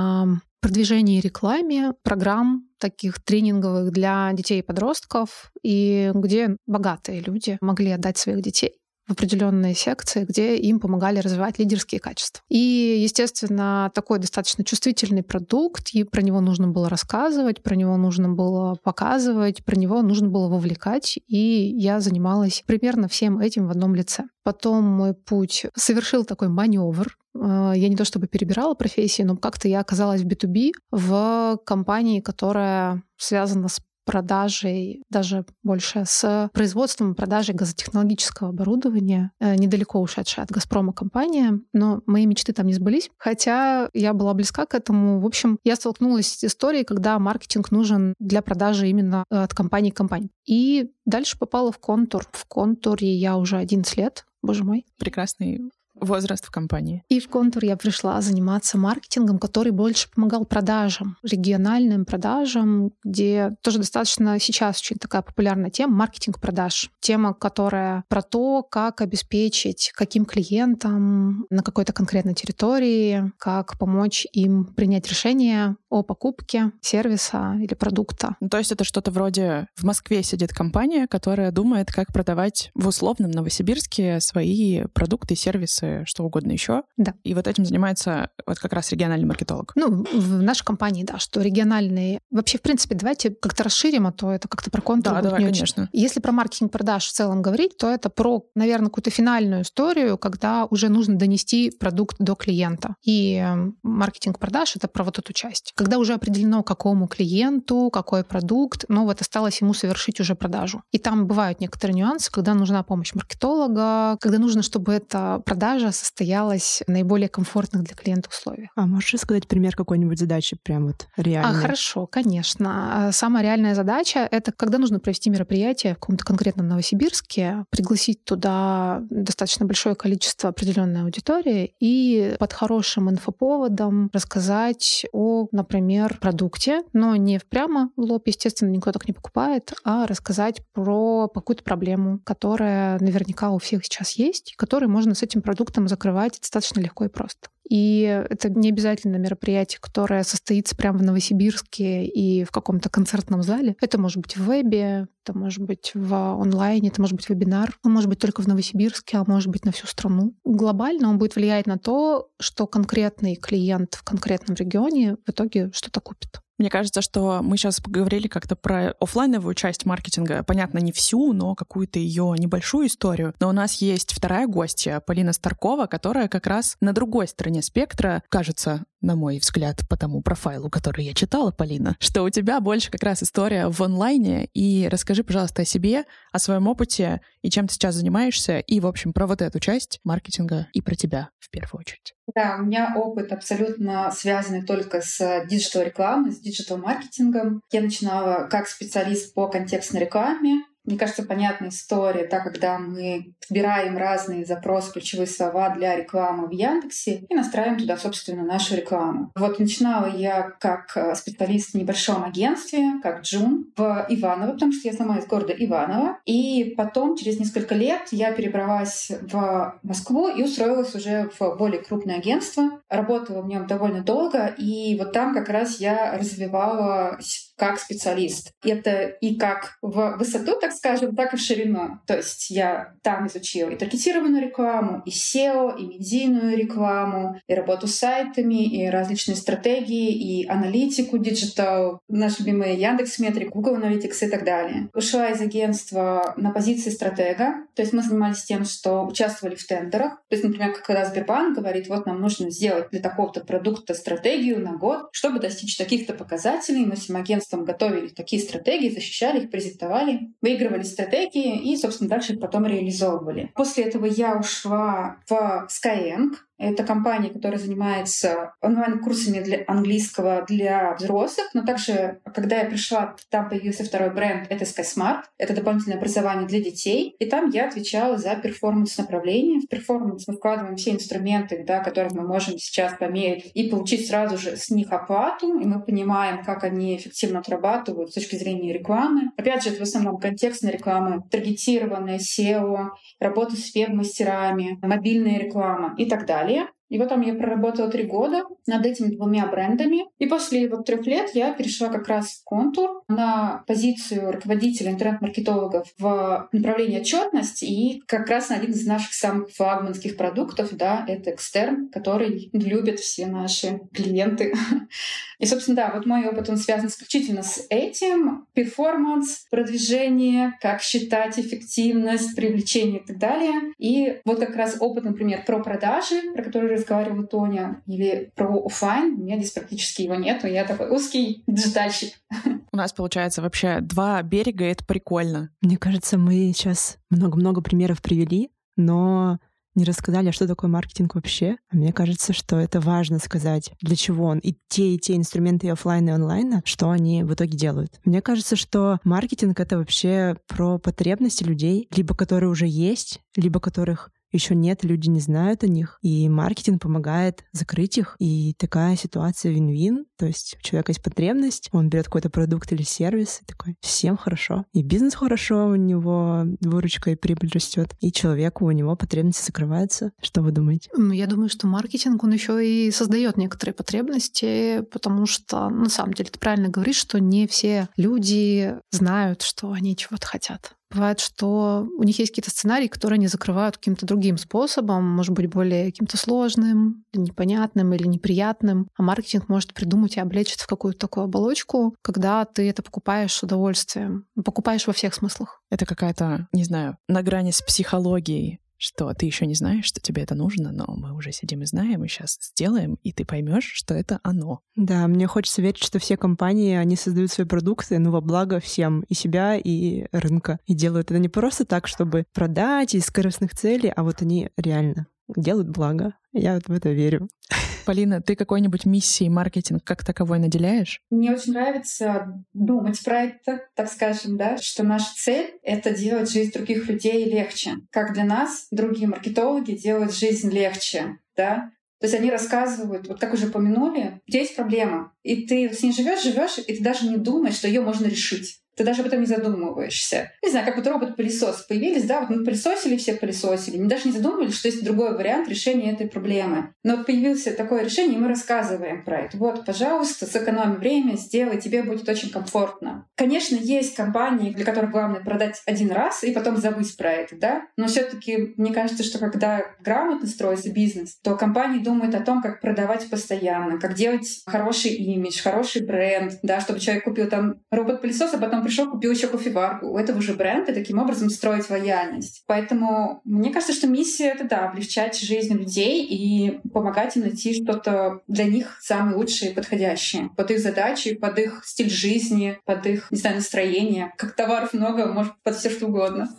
продвижении 0.61 1.19
и 1.19 1.21
рекламе 1.21 1.93
программ 2.03 2.67
таких 2.79 3.23
тренинговых 3.23 3.91
для 3.91 4.31
детей 4.33 4.59
и 4.59 4.63
подростков, 4.63 5.51
и 5.61 6.11
где 6.15 6.57
богатые 6.65 7.21
люди 7.21 7.57
могли 7.61 7.91
отдать 7.91 8.17
своих 8.17 8.41
детей 8.41 8.79
в 9.07 9.11
определенные 9.11 9.75
секции, 9.75 10.25
где 10.25 10.57
им 10.57 10.79
помогали 10.79 11.19
развивать 11.19 11.59
лидерские 11.59 11.99
качества. 11.99 12.43
И, 12.49 12.99
естественно, 13.03 13.91
такой 13.93 14.19
достаточно 14.19 14.63
чувствительный 14.63 15.23
продукт, 15.23 15.89
и 15.93 16.03
про 16.03 16.21
него 16.21 16.41
нужно 16.41 16.67
было 16.67 16.89
рассказывать, 16.89 17.61
про 17.61 17.75
него 17.75 17.97
нужно 17.97 18.29
было 18.29 18.75
показывать, 18.83 19.63
про 19.63 19.75
него 19.75 20.01
нужно 20.01 20.29
было 20.29 20.47
вовлекать, 20.47 21.19
и 21.27 21.37
я 21.77 21.99
занималась 21.99 22.63
примерно 22.65 23.07
всем 23.07 23.39
этим 23.39 23.67
в 23.67 23.71
одном 23.71 23.95
лице. 23.95 24.25
Потом 24.43 24.83
мой 24.83 25.13
путь 25.13 25.65
совершил 25.75 26.25
такой 26.25 26.49
маневр, 26.49 27.17
э, 27.35 27.73
я 27.75 27.89
не 27.89 27.95
то 27.95 28.05
чтобы 28.05 28.27
перебирала 28.27 28.73
профессии, 28.73 29.23
но 29.23 29.37
как-то 29.37 29.67
я 29.67 29.79
оказалась 29.79 30.21
в 30.21 30.27
B2B 30.27 30.71
в 30.91 31.59
компании, 31.65 32.21
которая 32.21 33.03
связана 33.17 33.67
с 33.67 33.79
продажей, 34.05 35.03
даже 35.09 35.45
больше 35.63 36.03
с 36.05 36.49
производством 36.53 37.11
и 37.11 37.15
продажей 37.15 37.55
газотехнологического 37.55 38.49
оборудования, 38.49 39.31
э, 39.39 39.55
недалеко 39.55 39.99
ушедшая 39.99 40.45
от 40.45 40.51
«Газпрома» 40.51 40.93
компания, 40.93 41.59
но 41.73 42.01
мои 42.05 42.25
мечты 42.25 42.53
там 42.53 42.67
не 42.67 42.73
сбылись, 42.73 43.09
хотя 43.17 43.89
я 43.93 44.13
была 44.13 44.33
близка 44.33 44.65
к 44.65 44.75
этому. 44.75 45.19
В 45.19 45.25
общем, 45.25 45.59
я 45.63 45.75
столкнулась 45.75 46.27
с 46.27 46.43
историей, 46.43 46.83
когда 46.83 47.19
маркетинг 47.19 47.71
нужен 47.71 48.13
для 48.19 48.41
продажи 48.41 48.87
именно 48.87 49.25
от 49.29 49.53
компании 49.53 49.89
к 49.89 49.97
компании. 49.97 50.29
И 50.45 50.91
дальше 51.05 51.37
попала 51.37 51.71
в 51.71 51.79
контур. 51.79 52.25
В 52.31 52.45
контуре 52.45 53.11
я 53.13 53.37
уже 53.37 53.57
11 53.57 53.97
лет, 53.97 54.25
боже 54.41 54.63
мой. 54.63 54.85
Прекрасный 54.97 55.69
возраст 55.99 56.45
в 56.45 56.51
компании. 56.51 57.03
И 57.09 57.19
в 57.19 57.29
контур 57.29 57.63
я 57.63 57.77
пришла 57.77 58.21
заниматься 58.21 58.77
маркетингом, 58.77 59.39
который 59.39 59.71
больше 59.71 60.09
помогал 60.13 60.45
продажам, 60.45 61.17
региональным 61.23 62.05
продажам, 62.05 62.91
где 63.03 63.55
тоже 63.61 63.79
достаточно 63.79 64.39
сейчас 64.39 64.79
очень 64.79 64.97
такая 64.97 65.21
популярная 65.21 65.69
тема 65.69 65.95
маркетинг 65.95 66.39
продаж. 66.39 66.89
Тема, 66.99 67.33
которая 67.33 68.03
про 68.09 68.21
то, 68.21 68.63
как 68.63 69.01
обеспечить 69.01 69.91
каким 69.95 70.25
клиентам 70.25 71.45
на 71.49 71.63
какой-то 71.63 71.93
конкретной 71.93 72.33
территории, 72.33 73.31
как 73.37 73.77
помочь 73.77 74.25
им 74.33 74.65
принять 74.65 75.07
решение 75.07 75.77
о 75.89 76.03
покупке 76.03 76.71
сервиса 76.81 77.55
или 77.59 77.73
продукта. 77.73 78.35
Ну, 78.41 78.49
то 78.49 78.57
есть 78.57 78.71
это 78.71 78.83
что-то 78.83 79.11
вроде 79.11 79.67
в 79.75 79.83
Москве 79.83 80.23
сидит 80.23 80.53
компания, 80.53 81.07
которая 81.07 81.51
думает, 81.51 81.91
как 81.91 82.11
продавать 82.11 82.71
в 82.75 82.87
условном 82.87 83.31
Новосибирске 83.31 84.19
свои 84.19 84.83
продукты 84.93 85.33
и 85.35 85.37
сервисы 85.85 85.95
или 85.95 86.03
что 86.05 86.23
угодно 86.23 86.51
еще. 86.51 86.83
Да. 86.97 87.13
И 87.23 87.33
вот 87.33 87.47
этим 87.47 87.65
занимается 87.65 88.29
вот 88.45 88.59
как 88.59 88.73
раз 88.73 88.91
региональный 88.91 89.25
маркетолог. 89.25 89.71
Ну, 89.75 90.05
в 90.13 90.41
нашей 90.41 90.63
компании, 90.63 91.03
да, 91.03 91.19
что 91.19 91.41
региональные... 91.41 92.19
Вообще, 92.31 92.57
в 92.57 92.61
принципе, 92.61 92.95
давайте 92.95 93.31
как-то 93.31 93.63
расширим, 93.63 94.07
а 94.07 94.11
то 94.11 94.31
это 94.31 94.47
как-то 94.47 94.71
про 94.71 94.81
контур 94.81 95.13
Да, 95.13 95.21
давай, 95.21 95.41
очень. 95.41 95.53
конечно. 95.53 95.89
Если 95.93 96.19
про 96.19 96.31
маркетинг 96.31 96.71
продаж 96.71 97.05
в 97.05 97.11
целом 97.11 97.41
говорить, 97.41 97.77
то 97.77 97.89
это 97.89 98.09
про, 98.09 98.43
наверное, 98.55 98.87
какую-то 98.87 99.09
финальную 99.09 99.63
историю, 99.63 100.17
когда 100.17 100.65
уже 100.65 100.89
нужно 100.89 101.15
донести 101.15 101.71
продукт 101.71 102.17
до 102.19 102.35
клиента. 102.35 102.95
И 103.03 103.41
э, 103.43 103.71
маркетинг 103.83 104.39
продаж— 104.39 104.75
это 104.75 104.87
про 104.87 105.03
вот 105.03 105.19
эту 105.19 105.33
часть. 105.33 105.73
Когда 105.75 105.97
уже 105.97 106.13
определено, 106.13 106.63
какому 106.63 107.07
клиенту, 107.07 107.89
какой 107.91 108.23
продукт, 108.23 108.85
но 108.87 109.05
вот 109.05 109.21
осталось 109.21 109.61
ему 109.61 109.73
совершить 109.73 110.19
уже 110.19 110.35
продажу. 110.35 110.83
И 110.91 110.97
там 110.97 111.27
бывают 111.27 111.61
некоторые 111.61 111.95
нюансы, 111.95 112.31
когда 112.31 112.53
нужна 112.53 112.83
помощь 112.83 113.13
маркетолога, 113.13 114.17
когда 114.19 114.39
нужно, 114.39 114.61
чтобы 114.61 114.93
эта 114.93 115.41
продажа 115.45 115.74
состоялась 115.91 116.83
в 116.87 116.91
наиболее 116.91 117.29
комфортных 117.29 117.83
для 117.83 117.95
клиента 117.95 118.29
условиях. 118.29 118.69
А 118.75 118.85
можешь 118.85 119.19
сказать 119.19 119.47
пример 119.47 119.75
какой-нибудь 119.75 120.19
задачи, 120.19 120.57
прям 120.61 120.87
вот 120.87 121.07
реально? 121.17 121.59
А, 121.59 121.61
хорошо, 121.61 122.07
конечно. 122.07 123.07
А, 123.07 123.11
Самая 123.11 123.43
реальная 123.43 123.75
задача— 123.75 124.27
это 124.31 124.51
когда 124.51 124.77
нужно 124.77 124.99
провести 124.99 125.29
мероприятие 125.29 125.93
в 125.93 125.99
каком-то 125.99 126.25
конкретном 126.25 126.67
Новосибирске, 126.67 127.65
пригласить 127.69 128.23
туда 128.23 129.01
достаточно 129.09 129.65
большое 129.65 129.95
количество 129.95 130.49
определенной 130.49 131.03
аудитории 131.03 131.73
и 131.79 132.35
под 132.39 132.53
хорошим 132.53 133.09
инфоповодом 133.09 134.09
рассказать 134.13 135.05
о, 135.11 135.47
например, 135.51 136.17
продукте, 136.19 136.83
но 136.93 137.15
не 137.15 137.39
прямо 137.39 137.91
в 137.95 138.01
лоб, 138.01 138.27
естественно, 138.27 138.69
никто 138.69 138.91
так 138.91 139.07
не 139.07 139.13
покупает, 139.13 139.73
а 139.83 140.07
рассказать 140.07 140.61
про 140.73 141.27
какую-то 141.27 141.63
проблему, 141.63 142.19
которая 142.23 142.99
наверняка 142.99 143.51
у 143.51 143.57
всех 143.57 143.83
сейчас 143.85 144.13
есть, 144.13 144.53
которую 144.57 144.89
можно 144.89 145.15
с 145.15 145.23
этим 145.23 145.41
продуктом 145.41 145.64
закрывать 145.87 146.39
достаточно 146.39 146.79
легко 146.79 147.05
и 147.05 147.09
просто. 147.09 147.49
И 147.69 148.01
это 148.29 148.49
не 148.49 148.69
обязательно 148.69 149.17
мероприятие, 149.17 149.79
которое 149.81 150.23
состоится 150.23 150.75
прямо 150.75 150.99
в 150.99 151.03
Новосибирске 151.03 152.05
и 152.05 152.43
в 152.43 152.51
каком-то 152.51 152.89
концертном 152.89 153.41
зале. 153.41 153.75
Это 153.81 153.99
может 153.99 154.17
быть 154.17 154.37
в 154.37 154.45
вебе, 154.45 155.07
это 155.23 155.37
может 155.37 155.63
быть 155.63 155.91
в 155.95 156.13
онлайне, 156.13 156.89
это 156.89 157.01
может 157.01 157.15
быть 157.15 157.27
вебинар, 157.27 157.77
он 157.83 157.91
может 157.93 158.07
быть 158.07 158.19
только 158.19 158.41
в 158.41 158.47
Новосибирске, 158.47 159.17
а 159.17 159.23
может 159.25 159.49
быть 159.49 159.65
на 159.65 159.71
всю 159.71 159.87
страну. 159.87 160.35
Глобально 160.43 161.09
он 161.09 161.17
будет 161.17 161.35
влиять 161.35 161.65
на 161.65 161.79
то, 161.79 162.29
что 162.39 162.67
конкретный 162.67 163.35
клиент 163.35 163.95
в 163.95 164.03
конкретном 164.03 164.55
регионе 164.55 165.17
в 165.25 165.31
итоге 165.31 165.71
что-то 165.73 166.01
купит. 166.01 166.41
Мне 166.57 166.69
кажется, 166.69 167.01
что 167.01 167.41
мы 167.41 167.57
сейчас 167.57 167.81
поговорили 167.81 168.27
как-то 168.27 168.55
про 168.55 168.91
оффлайновую 168.99 169.55
часть 169.55 169.85
маркетинга. 169.85 170.43
Понятно, 170.43 170.79
не 170.79 170.91
всю, 170.91 171.33
но 171.33 171.53
какую-то 171.55 171.99
ее 171.99 172.33
небольшую 172.37 172.87
историю. 172.87 173.33
Но 173.39 173.49
у 173.49 173.51
нас 173.51 173.81
есть 173.81 174.13
вторая 174.13 174.47
гостья, 174.47 175.01
Полина 175.05 175.33
Старкова, 175.33 175.87
которая 175.87 176.27
как 176.27 176.47
раз 176.47 176.77
на 176.79 176.93
другой 176.93 177.27
стороне 177.27 177.61
спектра, 177.61 178.23
кажется, 178.29 178.85
на 179.01 179.15
мой 179.15 179.37
взгляд, 179.39 179.81
по 179.87 179.97
тому 179.97 180.21
профайлу, 180.21 180.69
который 180.69 181.05
я 181.05 181.13
читала, 181.13 181.51
Полина, 181.51 181.95
что 181.99 182.23
у 182.23 182.29
тебя 182.29 182.59
больше 182.59 182.89
как 182.89 183.03
раз 183.03 183.21
история 183.21 183.67
в 183.67 183.81
онлайне. 183.81 184.49
И 184.53 184.87
расскажи, 184.89 185.23
пожалуйста, 185.23 185.61
о 185.61 185.65
себе, 185.65 186.05
о 186.31 186.39
своем 186.39 186.67
опыте 186.67 187.21
и 187.41 187.49
чем 187.51 187.67
ты 187.67 187.75
сейчас 187.75 187.95
занимаешься, 187.95 188.57
и, 188.57 188.79
в 188.79 188.87
общем, 188.87 189.13
про 189.13 189.27
вот 189.27 189.41
эту 189.41 189.59
часть 189.59 189.99
маркетинга 190.03 190.67
и 190.73 190.81
про 190.81 190.95
тебя 190.95 191.29
в 191.37 191.51
первую 191.51 191.81
очередь. 191.81 192.15
Да, 192.33 192.57
у 192.59 192.63
меня 192.63 192.91
опыт 192.95 193.31
абсолютно 193.31 194.11
связанный 194.11 194.63
только 194.65 195.01
с 195.01 195.45
digital 195.45 195.83
рекламой, 195.83 196.31
с 196.31 196.39
digital 196.45 196.77
маркетингом. 196.77 197.61
Я 197.71 197.81
начинала 197.81 198.47
как 198.47 198.67
специалист 198.67 199.33
по 199.33 199.47
контекстной 199.49 200.01
рекламе, 200.01 200.61
мне 200.85 200.97
кажется, 200.97 201.23
понятная 201.23 201.69
история, 201.69 202.27
да, 202.29 202.39
когда 202.39 202.77
мы 202.77 203.33
вбираем 203.49 203.97
разные 203.97 204.45
запросы, 204.45 204.91
ключевые 204.91 205.27
слова 205.27 205.69
для 205.69 205.95
рекламы 205.95 206.47
в 206.47 206.51
Яндексе 206.51 207.25
и 207.29 207.35
настраиваем 207.35 207.79
туда, 207.79 207.97
собственно, 207.97 208.43
нашу 208.43 208.75
рекламу. 208.75 209.31
Вот 209.35 209.59
начинала 209.59 210.07
я 210.07 210.51
как 210.59 210.95
э, 210.95 211.15
специалист 211.15 211.71
в 211.71 211.75
небольшом 211.75 212.23
агентстве, 212.23 212.99
как 213.01 213.21
джун, 213.23 213.71
в 213.75 214.05
Иваново, 214.09 214.53
потому 214.53 214.71
что 214.71 214.87
я 214.87 214.93
сама 214.93 215.19
из 215.19 215.25
города 215.25 215.53
Иваново. 215.57 216.19
И 216.25 216.73
потом, 216.77 217.15
через 217.15 217.39
несколько 217.39 217.75
лет, 217.75 218.01
я 218.11 218.31
перебралась 218.31 219.11
в 219.21 219.79
Москву 219.83 220.27
и 220.27 220.43
устроилась 220.43 220.93
уже 220.95 221.29
в 221.39 221.55
более 221.57 221.81
крупное 221.81 222.17
агентство. 222.17 222.81
Работала 222.89 223.41
в 223.41 223.47
нем 223.47 223.67
довольно 223.67 224.03
долго, 224.03 224.47
и 224.57 224.97
вот 224.97 225.13
там 225.13 225.33
как 225.33 225.49
раз 225.49 225.79
я 225.79 226.17
развивалась 226.17 227.44
как 227.57 227.79
специалист. 227.79 228.51
Это 228.63 229.05
и 229.05 229.35
как 229.35 229.77
в 229.81 230.17
высоту, 230.17 230.59
так 230.59 230.71
скажем, 230.71 231.15
так 231.15 231.33
и 231.33 231.37
в 231.37 231.39
ширину. 231.39 231.99
То 232.05 232.17
есть 232.17 232.49
я 232.49 232.93
там 233.01 233.27
изучила 233.27 233.69
и 233.69 233.75
таргетированную 233.75 234.43
рекламу, 234.43 235.01
и 235.05 235.09
SEO, 235.09 235.77
и 235.77 235.85
медийную 235.85 236.57
рекламу, 236.57 237.39
и 237.47 237.53
работу 237.53 237.87
с 237.87 237.95
сайтами, 237.95 238.63
и 238.63 238.89
различные 238.89 239.35
стратегии, 239.35 240.11
и 240.11 240.47
аналитику 240.47 241.17
digital, 241.17 241.99
наш 242.07 242.39
любимый 242.39 242.75
Яндекс 242.75 243.19
Метрика, 243.19 243.51
Google 243.51 243.77
Analytics 243.77 244.27
и 244.27 244.29
так 244.29 244.43
далее. 244.43 244.89
Ушла 244.93 245.29
из 245.29 245.41
агентства 245.41 246.33
на 246.37 246.51
позиции 246.51 246.89
стратега, 246.89 247.65
то 247.75 247.81
есть 247.81 247.93
мы 247.93 248.01
занимались 248.01 248.43
тем, 248.43 248.65
что 248.65 249.03
участвовали 249.03 249.55
в 249.55 249.65
тендерах. 249.65 250.15
То 250.29 250.35
есть, 250.35 250.43
например, 250.43 250.73
когда 250.73 251.05
Сбербанк 251.05 251.55
говорит, 251.55 251.87
вот 251.87 252.05
нам 252.05 252.21
нужно 252.21 252.49
сделать 252.49 252.89
для 252.91 252.99
такого-то 252.99 253.41
продукта 253.41 253.93
стратегию 253.93 254.59
на 254.59 254.77
год, 254.77 255.07
чтобы 255.11 255.39
достичь 255.39 255.77
таких-то 255.77 256.13
показателей, 256.13 256.85
мы 256.85 256.95
с 256.95 257.05
этим 257.05 257.17
агентством 257.45 257.65
готовили 257.65 258.09
такие 258.09 258.41
стратегии, 258.41 258.89
защищали 258.89 259.43
их, 259.43 259.51
презентовали, 259.51 260.33
выигрывали 260.41 260.83
стратегии 260.83 261.71
и, 261.71 261.77
собственно, 261.77 262.09
дальше 262.09 262.37
потом 262.37 262.65
реализовывали. 262.65 263.51
После 263.55 263.85
этого 263.85 264.05
я 264.05 264.37
ушла 264.37 265.17
в 265.27 265.67
Skyeng, 265.69 266.35
это 266.57 266.83
компания, 266.83 267.29
которая 267.29 267.59
занимается 267.59 268.53
онлайн-курсами 268.61 269.41
для 269.41 269.63
английского 269.67 270.45
для 270.47 270.93
взрослых, 270.95 271.47
но 271.53 271.65
также, 271.65 272.21
когда 272.33 272.57
я 272.57 272.65
пришла, 272.65 273.15
там 273.29 273.49
появился 273.49 273.83
второй 273.83 274.13
бренд, 274.13 274.47
это 274.49 274.63
SkySmart, 274.63 275.23
это 275.37 275.53
дополнительное 275.53 275.97
образование 275.97 276.47
для 276.47 276.61
детей, 276.61 277.15
и 277.19 277.25
там 277.25 277.49
я 277.49 277.67
отвечала 277.67 278.17
за 278.17 278.35
перформанс-направление. 278.35 279.61
В 279.61 279.67
перформанс 279.67 280.27
мы 280.27 280.35
вкладываем 280.35 280.75
все 280.75 280.91
инструменты, 280.91 281.63
да, 281.67 281.79
которые 281.79 282.13
мы 282.13 282.27
можем 282.27 282.57
сейчас 282.57 282.93
померить 282.97 283.51
и 283.53 283.69
получить 283.69 284.07
сразу 284.07 284.37
же 284.37 284.55
с 284.55 284.69
них 284.69 284.91
оплату, 284.91 285.59
и 285.59 285.65
мы 285.65 285.81
понимаем, 285.81 286.43
как 286.43 286.63
они 286.63 286.95
эффективно 286.95 287.39
отрабатывают 287.39 288.11
с 288.11 288.13
точки 288.13 288.35
зрения 288.35 288.73
рекламы. 288.73 289.31
Опять 289.37 289.63
же, 289.63 289.69
это 289.69 289.79
в 289.79 289.83
основном 289.83 290.17
контекстная 290.17 290.71
реклама, 290.71 291.23
таргетированная 291.29 292.19
SEO, 292.19 292.89
работа 293.19 293.55
с 293.55 293.73
веб-мастерами, 293.73 294.79
мобильная 294.81 295.39
реклама 295.39 295.95
и 295.97 296.05
так 296.05 296.25
далее. 296.25 296.44
И 296.89 296.99
вот 296.99 297.09
там 297.09 297.21
я 297.21 297.33
проработала 297.33 297.89
три 297.89 298.03
года 298.03 298.43
над 298.67 298.85
этими 298.85 299.15
двумя 299.15 299.47
брендами. 299.47 300.05
И 300.19 300.27
после 300.27 300.69
вот 300.69 300.85
трех 300.85 301.05
лет 301.07 301.31
я 301.33 301.53
перешла 301.53 301.89
как 301.89 302.07
раз 302.07 302.39
в 302.39 302.43
контур 302.43 303.03
на 303.07 303.63
позицию 303.67 304.31
руководителя 304.31 304.91
интернет-маркетологов 304.91 305.87
в 305.97 306.47
направлении 306.51 306.99
отчетность 306.99 307.63
и 307.63 308.03
как 308.07 308.29
раз 308.29 308.49
на 308.49 308.57
один 308.57 308.71
из 308.71 308.85
наших 308.85 309.13
самых 309.13 309.49
флагманских 309.49 310.15
продуктов, 310.15 310.75
да, 310.75 311.03
это 311.07 311.31
экстерн, 311.31 311.89
который 311.89 312.49
любят 312.53 312.99
все 312.99 313.25
наши 313.25 313.81
клиенты. 313.93 314.53
И, 315.39 315.45
собственно, 315.45 315.75
да, 315.75 315.91
вот 315.93 316.05
мой 316.05 316.27
опыт, 316.27 316.49
он 316.49 316.57
связан 316.57 316.87
исключительно 316.87 317.43
с 317.43 317.65
этим. 317.69 318.45
Перформанс, 318.53 319.45
продвижение, 319.49 320.53
как 320.61 320.81
считать 320.81 321.37
эффективность, 321.39 322.35
привлечение 322.35 323.01
и 323.01 323.05
так 323.05 323.17
далее. 323.17 323.73
И 323.77 324.21
вот 324.25 324.39
как 324.39 324.55
раз 324.55 324.77
опыт, 324.79 325.03
например, 325.03 325.43
про 325.45 325.59
продажи, 325.59 326.21
про 326.33 326.43
которые 326.43 326.75
разговаривала 326.75 327.25
Тоня, 327.25 327.81
или 327.87 328.31
про 328.35 328.65
офлайн, 328.65 329.15
у 329.15 329.23
меня 329.23 329.37
здесь 329.37 329.51
практически 329.51 330.03
его 330.03 330.15
нет, 330.15 330.43
я 330.43 330.65
такой 330.65 330.89
узкий 330.89 331.43
диджитальщик. 331.47 332.13
У 332.71 332.77
нас 332.77 332.93
получается 332.93 333.41
вообще 333.41 333.79
два 333.81 334.21
берега, 334.21 334.65
и 334.65 334.71
это 334.71 334.83
прикольно. 334.85 335.51
Мне 335.61 335.77
кажется, 335.77 336.17
мы 336.17 336.51
сейчас 336.53 336.97
много-много 337.09 337.61
примеров 337.61 338.01
привели, 338.01 338.51
но 338.75 339.39
не 339.75 339.83
рассказали, 339.83 340.29
а 340.29 340.31
что 340.31 340.47
такое 340.47 340.69
маркетинг 340.69 341.15
вообще. 341.15 341.57
А 341.71 341.75
мне 341.75 341.93
кажется, 341.93 342.33
что 342.33 342.57
это 342.57 342.79
важно 342.79 343.19
сказать, 343.19 343.71
для 343.81 343.95
чего 343.95 344.25
он. 344.25 344.39
И 344.39 344.55
те, 344.67 344.95
и 344.95 344.99
те 344.99 345.15
инструменты 345.15 345.67
и 345.67 345.69
офлайн 345.69 346.07
и 346.07 346.11
онлайна, 346.11 346.61
что 346.65 346.89
они 346.89 347.23
в 347.23 347.33
итоге 347.33 347.57
делают. 347.57 347.99
Мне 348.05 348.21
кажется, 348.21 348.55
что 348.55 348.99
маркетинг— 349.03 349.59
это 349.61 349.77
вообще 349.77 350.37
про 350.47 350.79
потребности 350.79 351.43
людей, 351.43 351.87
либо 351.95 352.15
которые 352.15 352.49
уже 352.49 352.67
есть, 352.67 353.19
либо 353.35 353.59
которых 353.59 354.09
еще 354.31 354.55
нет, 354.55 354.83
люди 354.83 355.09
не 355.09 355.19
знают 355.19 355.63
о 355.63 355.67
них, 355.67 355.97
и 356.01 356.27
маркетинг 356.29 356.81
помогает 356.81 357.43
закрыть 357.51 357.97
их. 357.97 358.15
И 358.19 358.53
такая 358.57 358.95
ситуация 358.95 359.51
вин-вин, 359.51 360.05
то 360.17 360.25
есть 360.25 360.57
у 360.59 360.63
человека 360.63 360.91
есть 360.91 361.03
потребность, 361.03 361.69
он 361.71 361.89
берет 361.89 362.05
какой-то 362.05 362.29
продукт 362.29 362.71
или 362.71 362.83
сервис, 362.83 363.39
и 363.41 363.45
такой, 363.45 363.75
всем 363.81 364.17
хорошо. 364.17 364.65
И 364.73 364.83
бизнес 364.83 365.15
хорошо, 365.15 365.67
у 365.67 365.75
него 365.75 366.43
выручка 366.61 367.11
и 367.11 367.15
прибыль 367.15 367.51
растет, 367.53 367.93
и 367.99 368.11
человеку 368.11 368.65
у 368.65 368.71
него 368.71 368.95
потребности 368.95 369.45
закрываются. 369.45 370.11
Что 370.21 370.41
вы 370.41 370.51
думаете? 370.51 370.89
Ну, 370.95 371.11
я 371.11 371.27
думаю, 371.27 371.49
что 371.49 371.67
маркетинг, 371.67 372.23
он 372.23 372.33
еще 372.33 372.65
и 372.65 372.91
создает 372.91 373.37
некоторые 373.37 373.73
потребности, 373.73 374.81
потому 374.91 375.25
что, 375.25 375.69
на 375.69 375.89
самом 375.89 376.13
деле, 376.13 376.29
ты 376.29 376.39
правильно 376.39 376.69
говоришь, 376.69 376.97
что 376.97 377.19
не 377.19 377.47
все 377.47 377.89
люди 377.97 378.75
знают, 378.91 379.41
что 379.41 379.71
они 379.71 379.95
чего-то 379.95 380.27
хотят. 380.27 380.75
Бывает, 380.91 381.19
что 381.19 381.87
у 381.97 382.03
них 382.03 382.19
есть 382.19 382.31
какие-то 382.31 382.51
сценарии, 382.51 382.87
которые 382.87 383.17
они 383.17 383.27
закрывают 383.27 383.77
каким-то 383.77 384.05
другим 384.05 384.37
способом, 384.37 385.03
может 385.03 385.33
быть, 385.33 385.49
более 385.49 385.85
каким-то 385.85 386.17
сложным, 386.17 387.03
непонятным 387.13 387.93
или 387.93 388.07
неприятным. 388.07 388.87
А 388.97 389.03
маркетинг 389.03 389.49
может 389.49 389.73
придумать 389.73 390.17
и 390.17 390.19
облечь 390.19 390.55
в 390.55 390.67
какую-то 390.67 390.99
такую 390.99 391.25
оболочку, 391.25 391.95
когда 392.01 392.45
ты 392.45 392.69
это 392.69 392.83
покупаешь 392.83 393.33
с 393.33 393.43
удовольствием. 393.43 394.25
Покупаешь 394.43 394.87
во 394.87 394.93
всех 394.93 395.13
смыслах. 395.13 395.61
Это 395.69 395.85
какая-то, 395.85 396.47
не 396.53 396.63
знаю, 396.63 396.97
на 397.07 397.21
грани 397.23 397.51
с 397.51 397.61
психологией 397.61 398.59
что 398.77 399.13
ты 399.13 399.25
еще 399.25 399.45
не 399.45 399.55
знаешь, 399.55 399.85
что 399.85 399.99
тебе 399.99 400.23
это 400.23 400.35
нужно, 400.35 400.71
но 400.71 400.85
мы 400.87 401.13
уже 401.13 401.31
сидим 401.31 401.61
и 401.61 401.65
знаем, 401.65 402.03
и 402.03 402.07
сейчас 402.07 402.37
сделаем, 402.41 402.97
и 403.03 403.11
ты 403.11 403.25
поймешь, 403.25 403.71
что 403.73 403.93
это 403.93 404.19
оно. 404.23 404.59
Да, 404.75 405.07
мне 405.07 405.27
хочется 405.27 405.61
верить, 405.61 405.83
что 405.83 405.99
все 405.99 406.17
компании, 406.17 406.75
они 406.75 406.95
создают 406.95 407.31
свои 407.31 407.47
продукты, 407.47 407.99
ну, 407.99 408.11
во 408.11 408.21
благо 408.21 408.59
всем, 408.59 409.01
и 409.01 409.13
себя, 409.13 409.55
и 409.55 410.05
рынка. 410.11 410.59
И 410.65 410.73
делают 410.73 411.11
это 411.11 411.19
не 411.19 411.29
просто 411.29 411.65
так, 411.65 411.87
чтобы 411.87 412.25
продать 412.33 412.95
из 412.95 413.05
скоростных 413.05 413.53
целей, 413.53 413.91
а 413.95 414.03
вот 414.03 414.21
они 414.21 414.49
реально 414.57 415.07
делают 415.27 415.69
благо. 415.69 416.15
Я 416.33 416.55
вот 416.55 416.67
в 416.67 416.71
это 416.71 416.89
верю. 416.89 417.27
Полина, 417.85 418.21
ты 418.21 418.35
какой-нибудь 418.35 418.85
миссией 418.85 419.29
маркетинг 419.29 419.83
как 419.83 420.03
таковой 420.03 420.39
наделяешь? 420.39 421.01
Мне 421.09 421.33
очень 421.33 421.53
нравится 421.53 422.43
думать 422.53 423.03
про 423.03 423.23
это, 423.23 423.61
так 423.75 423.91
скажем, 423.91 424.37
да, 424.37 424.57
что 424.57 424.83
наша 424.83 425.13
цель— 425.15 425.53
это 425.63 425.95
делать 425.95 426.31
жизнь 426.31 426.51
других 426.51 426.87
людей 426.87 427.25
легче. 427.25 427.75
Как 427.91 428.13
для 428.13 428.25
нас 428.25 428.67
другие 428.71 429.07
маркетологи 429.07 429.73
делают 429.73 430.15
жизнь 430.15 430.49
легче, 430.49 431.19
да, 431.35 431.71
то 431.99 432.07
есть 432.07 432.15
они 432.15 432.29
рассказывают, 432.29 433.07
вот 433.07 433.19
как 433.19 433.33
уже 433.33 433.47
упомянули, 433.47 434.21
у 434.27 434.31
тебя 434.31 434.41
есть 434.41 434.55
проблема, 434.55 435.13
и 435.23 435.47
ты 435.47 435.71
с 435.73 435.81
ней 435.81 435.93
живешь, 435.93 436.23
живешь, 436.23 436.57
и 436.57 436.75
ты 436.75 436.83
даже 436.83 437.07
не 437.07 437.17
думаешь, 437.17 437.55
что 437.55 437.67
ее 437.67 437.81
можно 437.81 438.05
решить. 438.05 438.59
Ты 438.75 438.83
даже 438.83 439.01
об 439.01 439.07
этом 439.07 439.21
не 439.21 439.25
задумываешься. 439.25 440.31
Не 440.43 440.49
знаю, 440.49 440.65
как 440.65 440.77
вот 440.77 440.87
робот-пылесос 440.87 441.65
появились, 441.67 442.05
да, 442.05 442.21
вот 442.21 442.29
мы 442.29 442.43
пылесосили, 442.43 442.97
все 442.97 443.13
пылесосили. 443.13 443.77
Мы 443.77 443.87
даже 443.87 444.07
не 444.07 444.13
задумывались, 444.13 444.57
что 444.57 444.67
есть 444.67 444.83
другой 444.83 445.15
вариант 445.15 445.47
решения 445.47 445.91
этой 445.91 446.07
проблемы. 446.07 446.73
Но 446.83 446.97
вот 446.97 447.05
появился 447.05 447.51
такое 447.51 447.83
решение, 447.83 448.17
и 448.17 448.21
мы 448.21 448.27
рассказываем 448.27 449.03
про 449.03 449.21
это. 449.21 449.37
Вот, 449.37 449.65
пожалуйста, 449.65 450.25
сэкономи 450.25 450.75
время, 450.75 451.15
сделай, 451.15 451.59
тебе 451.59 451.83
будет 451.83 452.07
очень 452.09 452.29
комфортно. 452.29 453.07
Конечно, 453.15 453.55
есть 453.55 453.95
компании, 453.95 454.51
для 454.51 454.65
которых 454.65 454.91
главное 454.91 455.21
продать 455.21 455.61
один 455.65 455.91
раз 455.91 456.23
и 456.23 456.31
потом 456.31 456.57
забыть 456.57 456.95
про 456.97 457.11
это, 457.11 457.35
да, 457.35 457.61
но 457.77 457.87
все 457.87 458.03
таки 458.03 458.53
мне 458.57 458.73
кажется, 458.73 459.03
что 459.03 459.19
когда 459.19 459.63
грамотно 459.79 460.27
строится 460.27 460.71
бизнес, 460.71 461.17
то 461.23 461.35
компании 461.35 461.79
думают 461.79 462.15
о 462.15 462.21
том, 462.21 462.41
как 462.41 462.61
продавать 462.61 463.09
постоянно, 463.09 463.79
как 463.79 463.93
делать 463.93 464.43
хороший 464.45 464.91
имидж, 464.91 465.41
хороший 465.41 465.85
бренд, 465.85 466.33
да, 466.43 466.59
чтобы 466.59 466.79
человек 466.79 467.05
купил 467.05 467.29
там 467.29 467.61
робот-пылесос, 467.71 468.33
а 468.33 468.37
потом 468.37 468.64
пришел, 468.65 468.89
купил 468.89 469.11
еще 469.11 469.27
кофеварку. 469.27 469.87
У 469.87 469.97
этого 469.97 470.21
же 470.21 470.33
бренда 470.33 470.73
таким 470.73 470.99
образом 470.99 471.29
строить 471.29 471.69
лояльность. 471.69 472.43
Поэтому 472.47 473.21
мне 473.23 473.51
кажется, 473.51 473.73
что 473.73 473.87
миссия— 473.87 474.31
это, 474.35 474.43
да, 474.43 474.69
облегчать 474.69 475.19
жизнь 475.19 475.53
людей 475.53 476.03
и 476.03 476.59
помогать 476.69 477.15
им 477.15 477.23
найти 477.23 477.53
что-то 477.53 478.21
для 478.27 478.45
них 478.45 478.77
самое 478.81 479.15
лучшее 479.15 479.51
и 479.51 479.53
подходящее. 479.53 480.29
Под 480.35 480.51
их 480.51 480.59
задачи, 480.59 481.15
под 481.15 481.39
их 481.39 481.61
стиль 481.65 481.89
жизни, 481.89 482.59
под 482.65 482.85
их, 482.85 483.11
не 483.11 483.17
знаю, 483.17 483.37
настроение. 483.37 484.13
Как 484.17 484.35
товаров 484.35 484.73
много, 484.73 485.05
может, 485.05 485.33
под 485.43 485.55
все 485.55 485.69
что 485.69 485.87
угодно. 485.87 486.29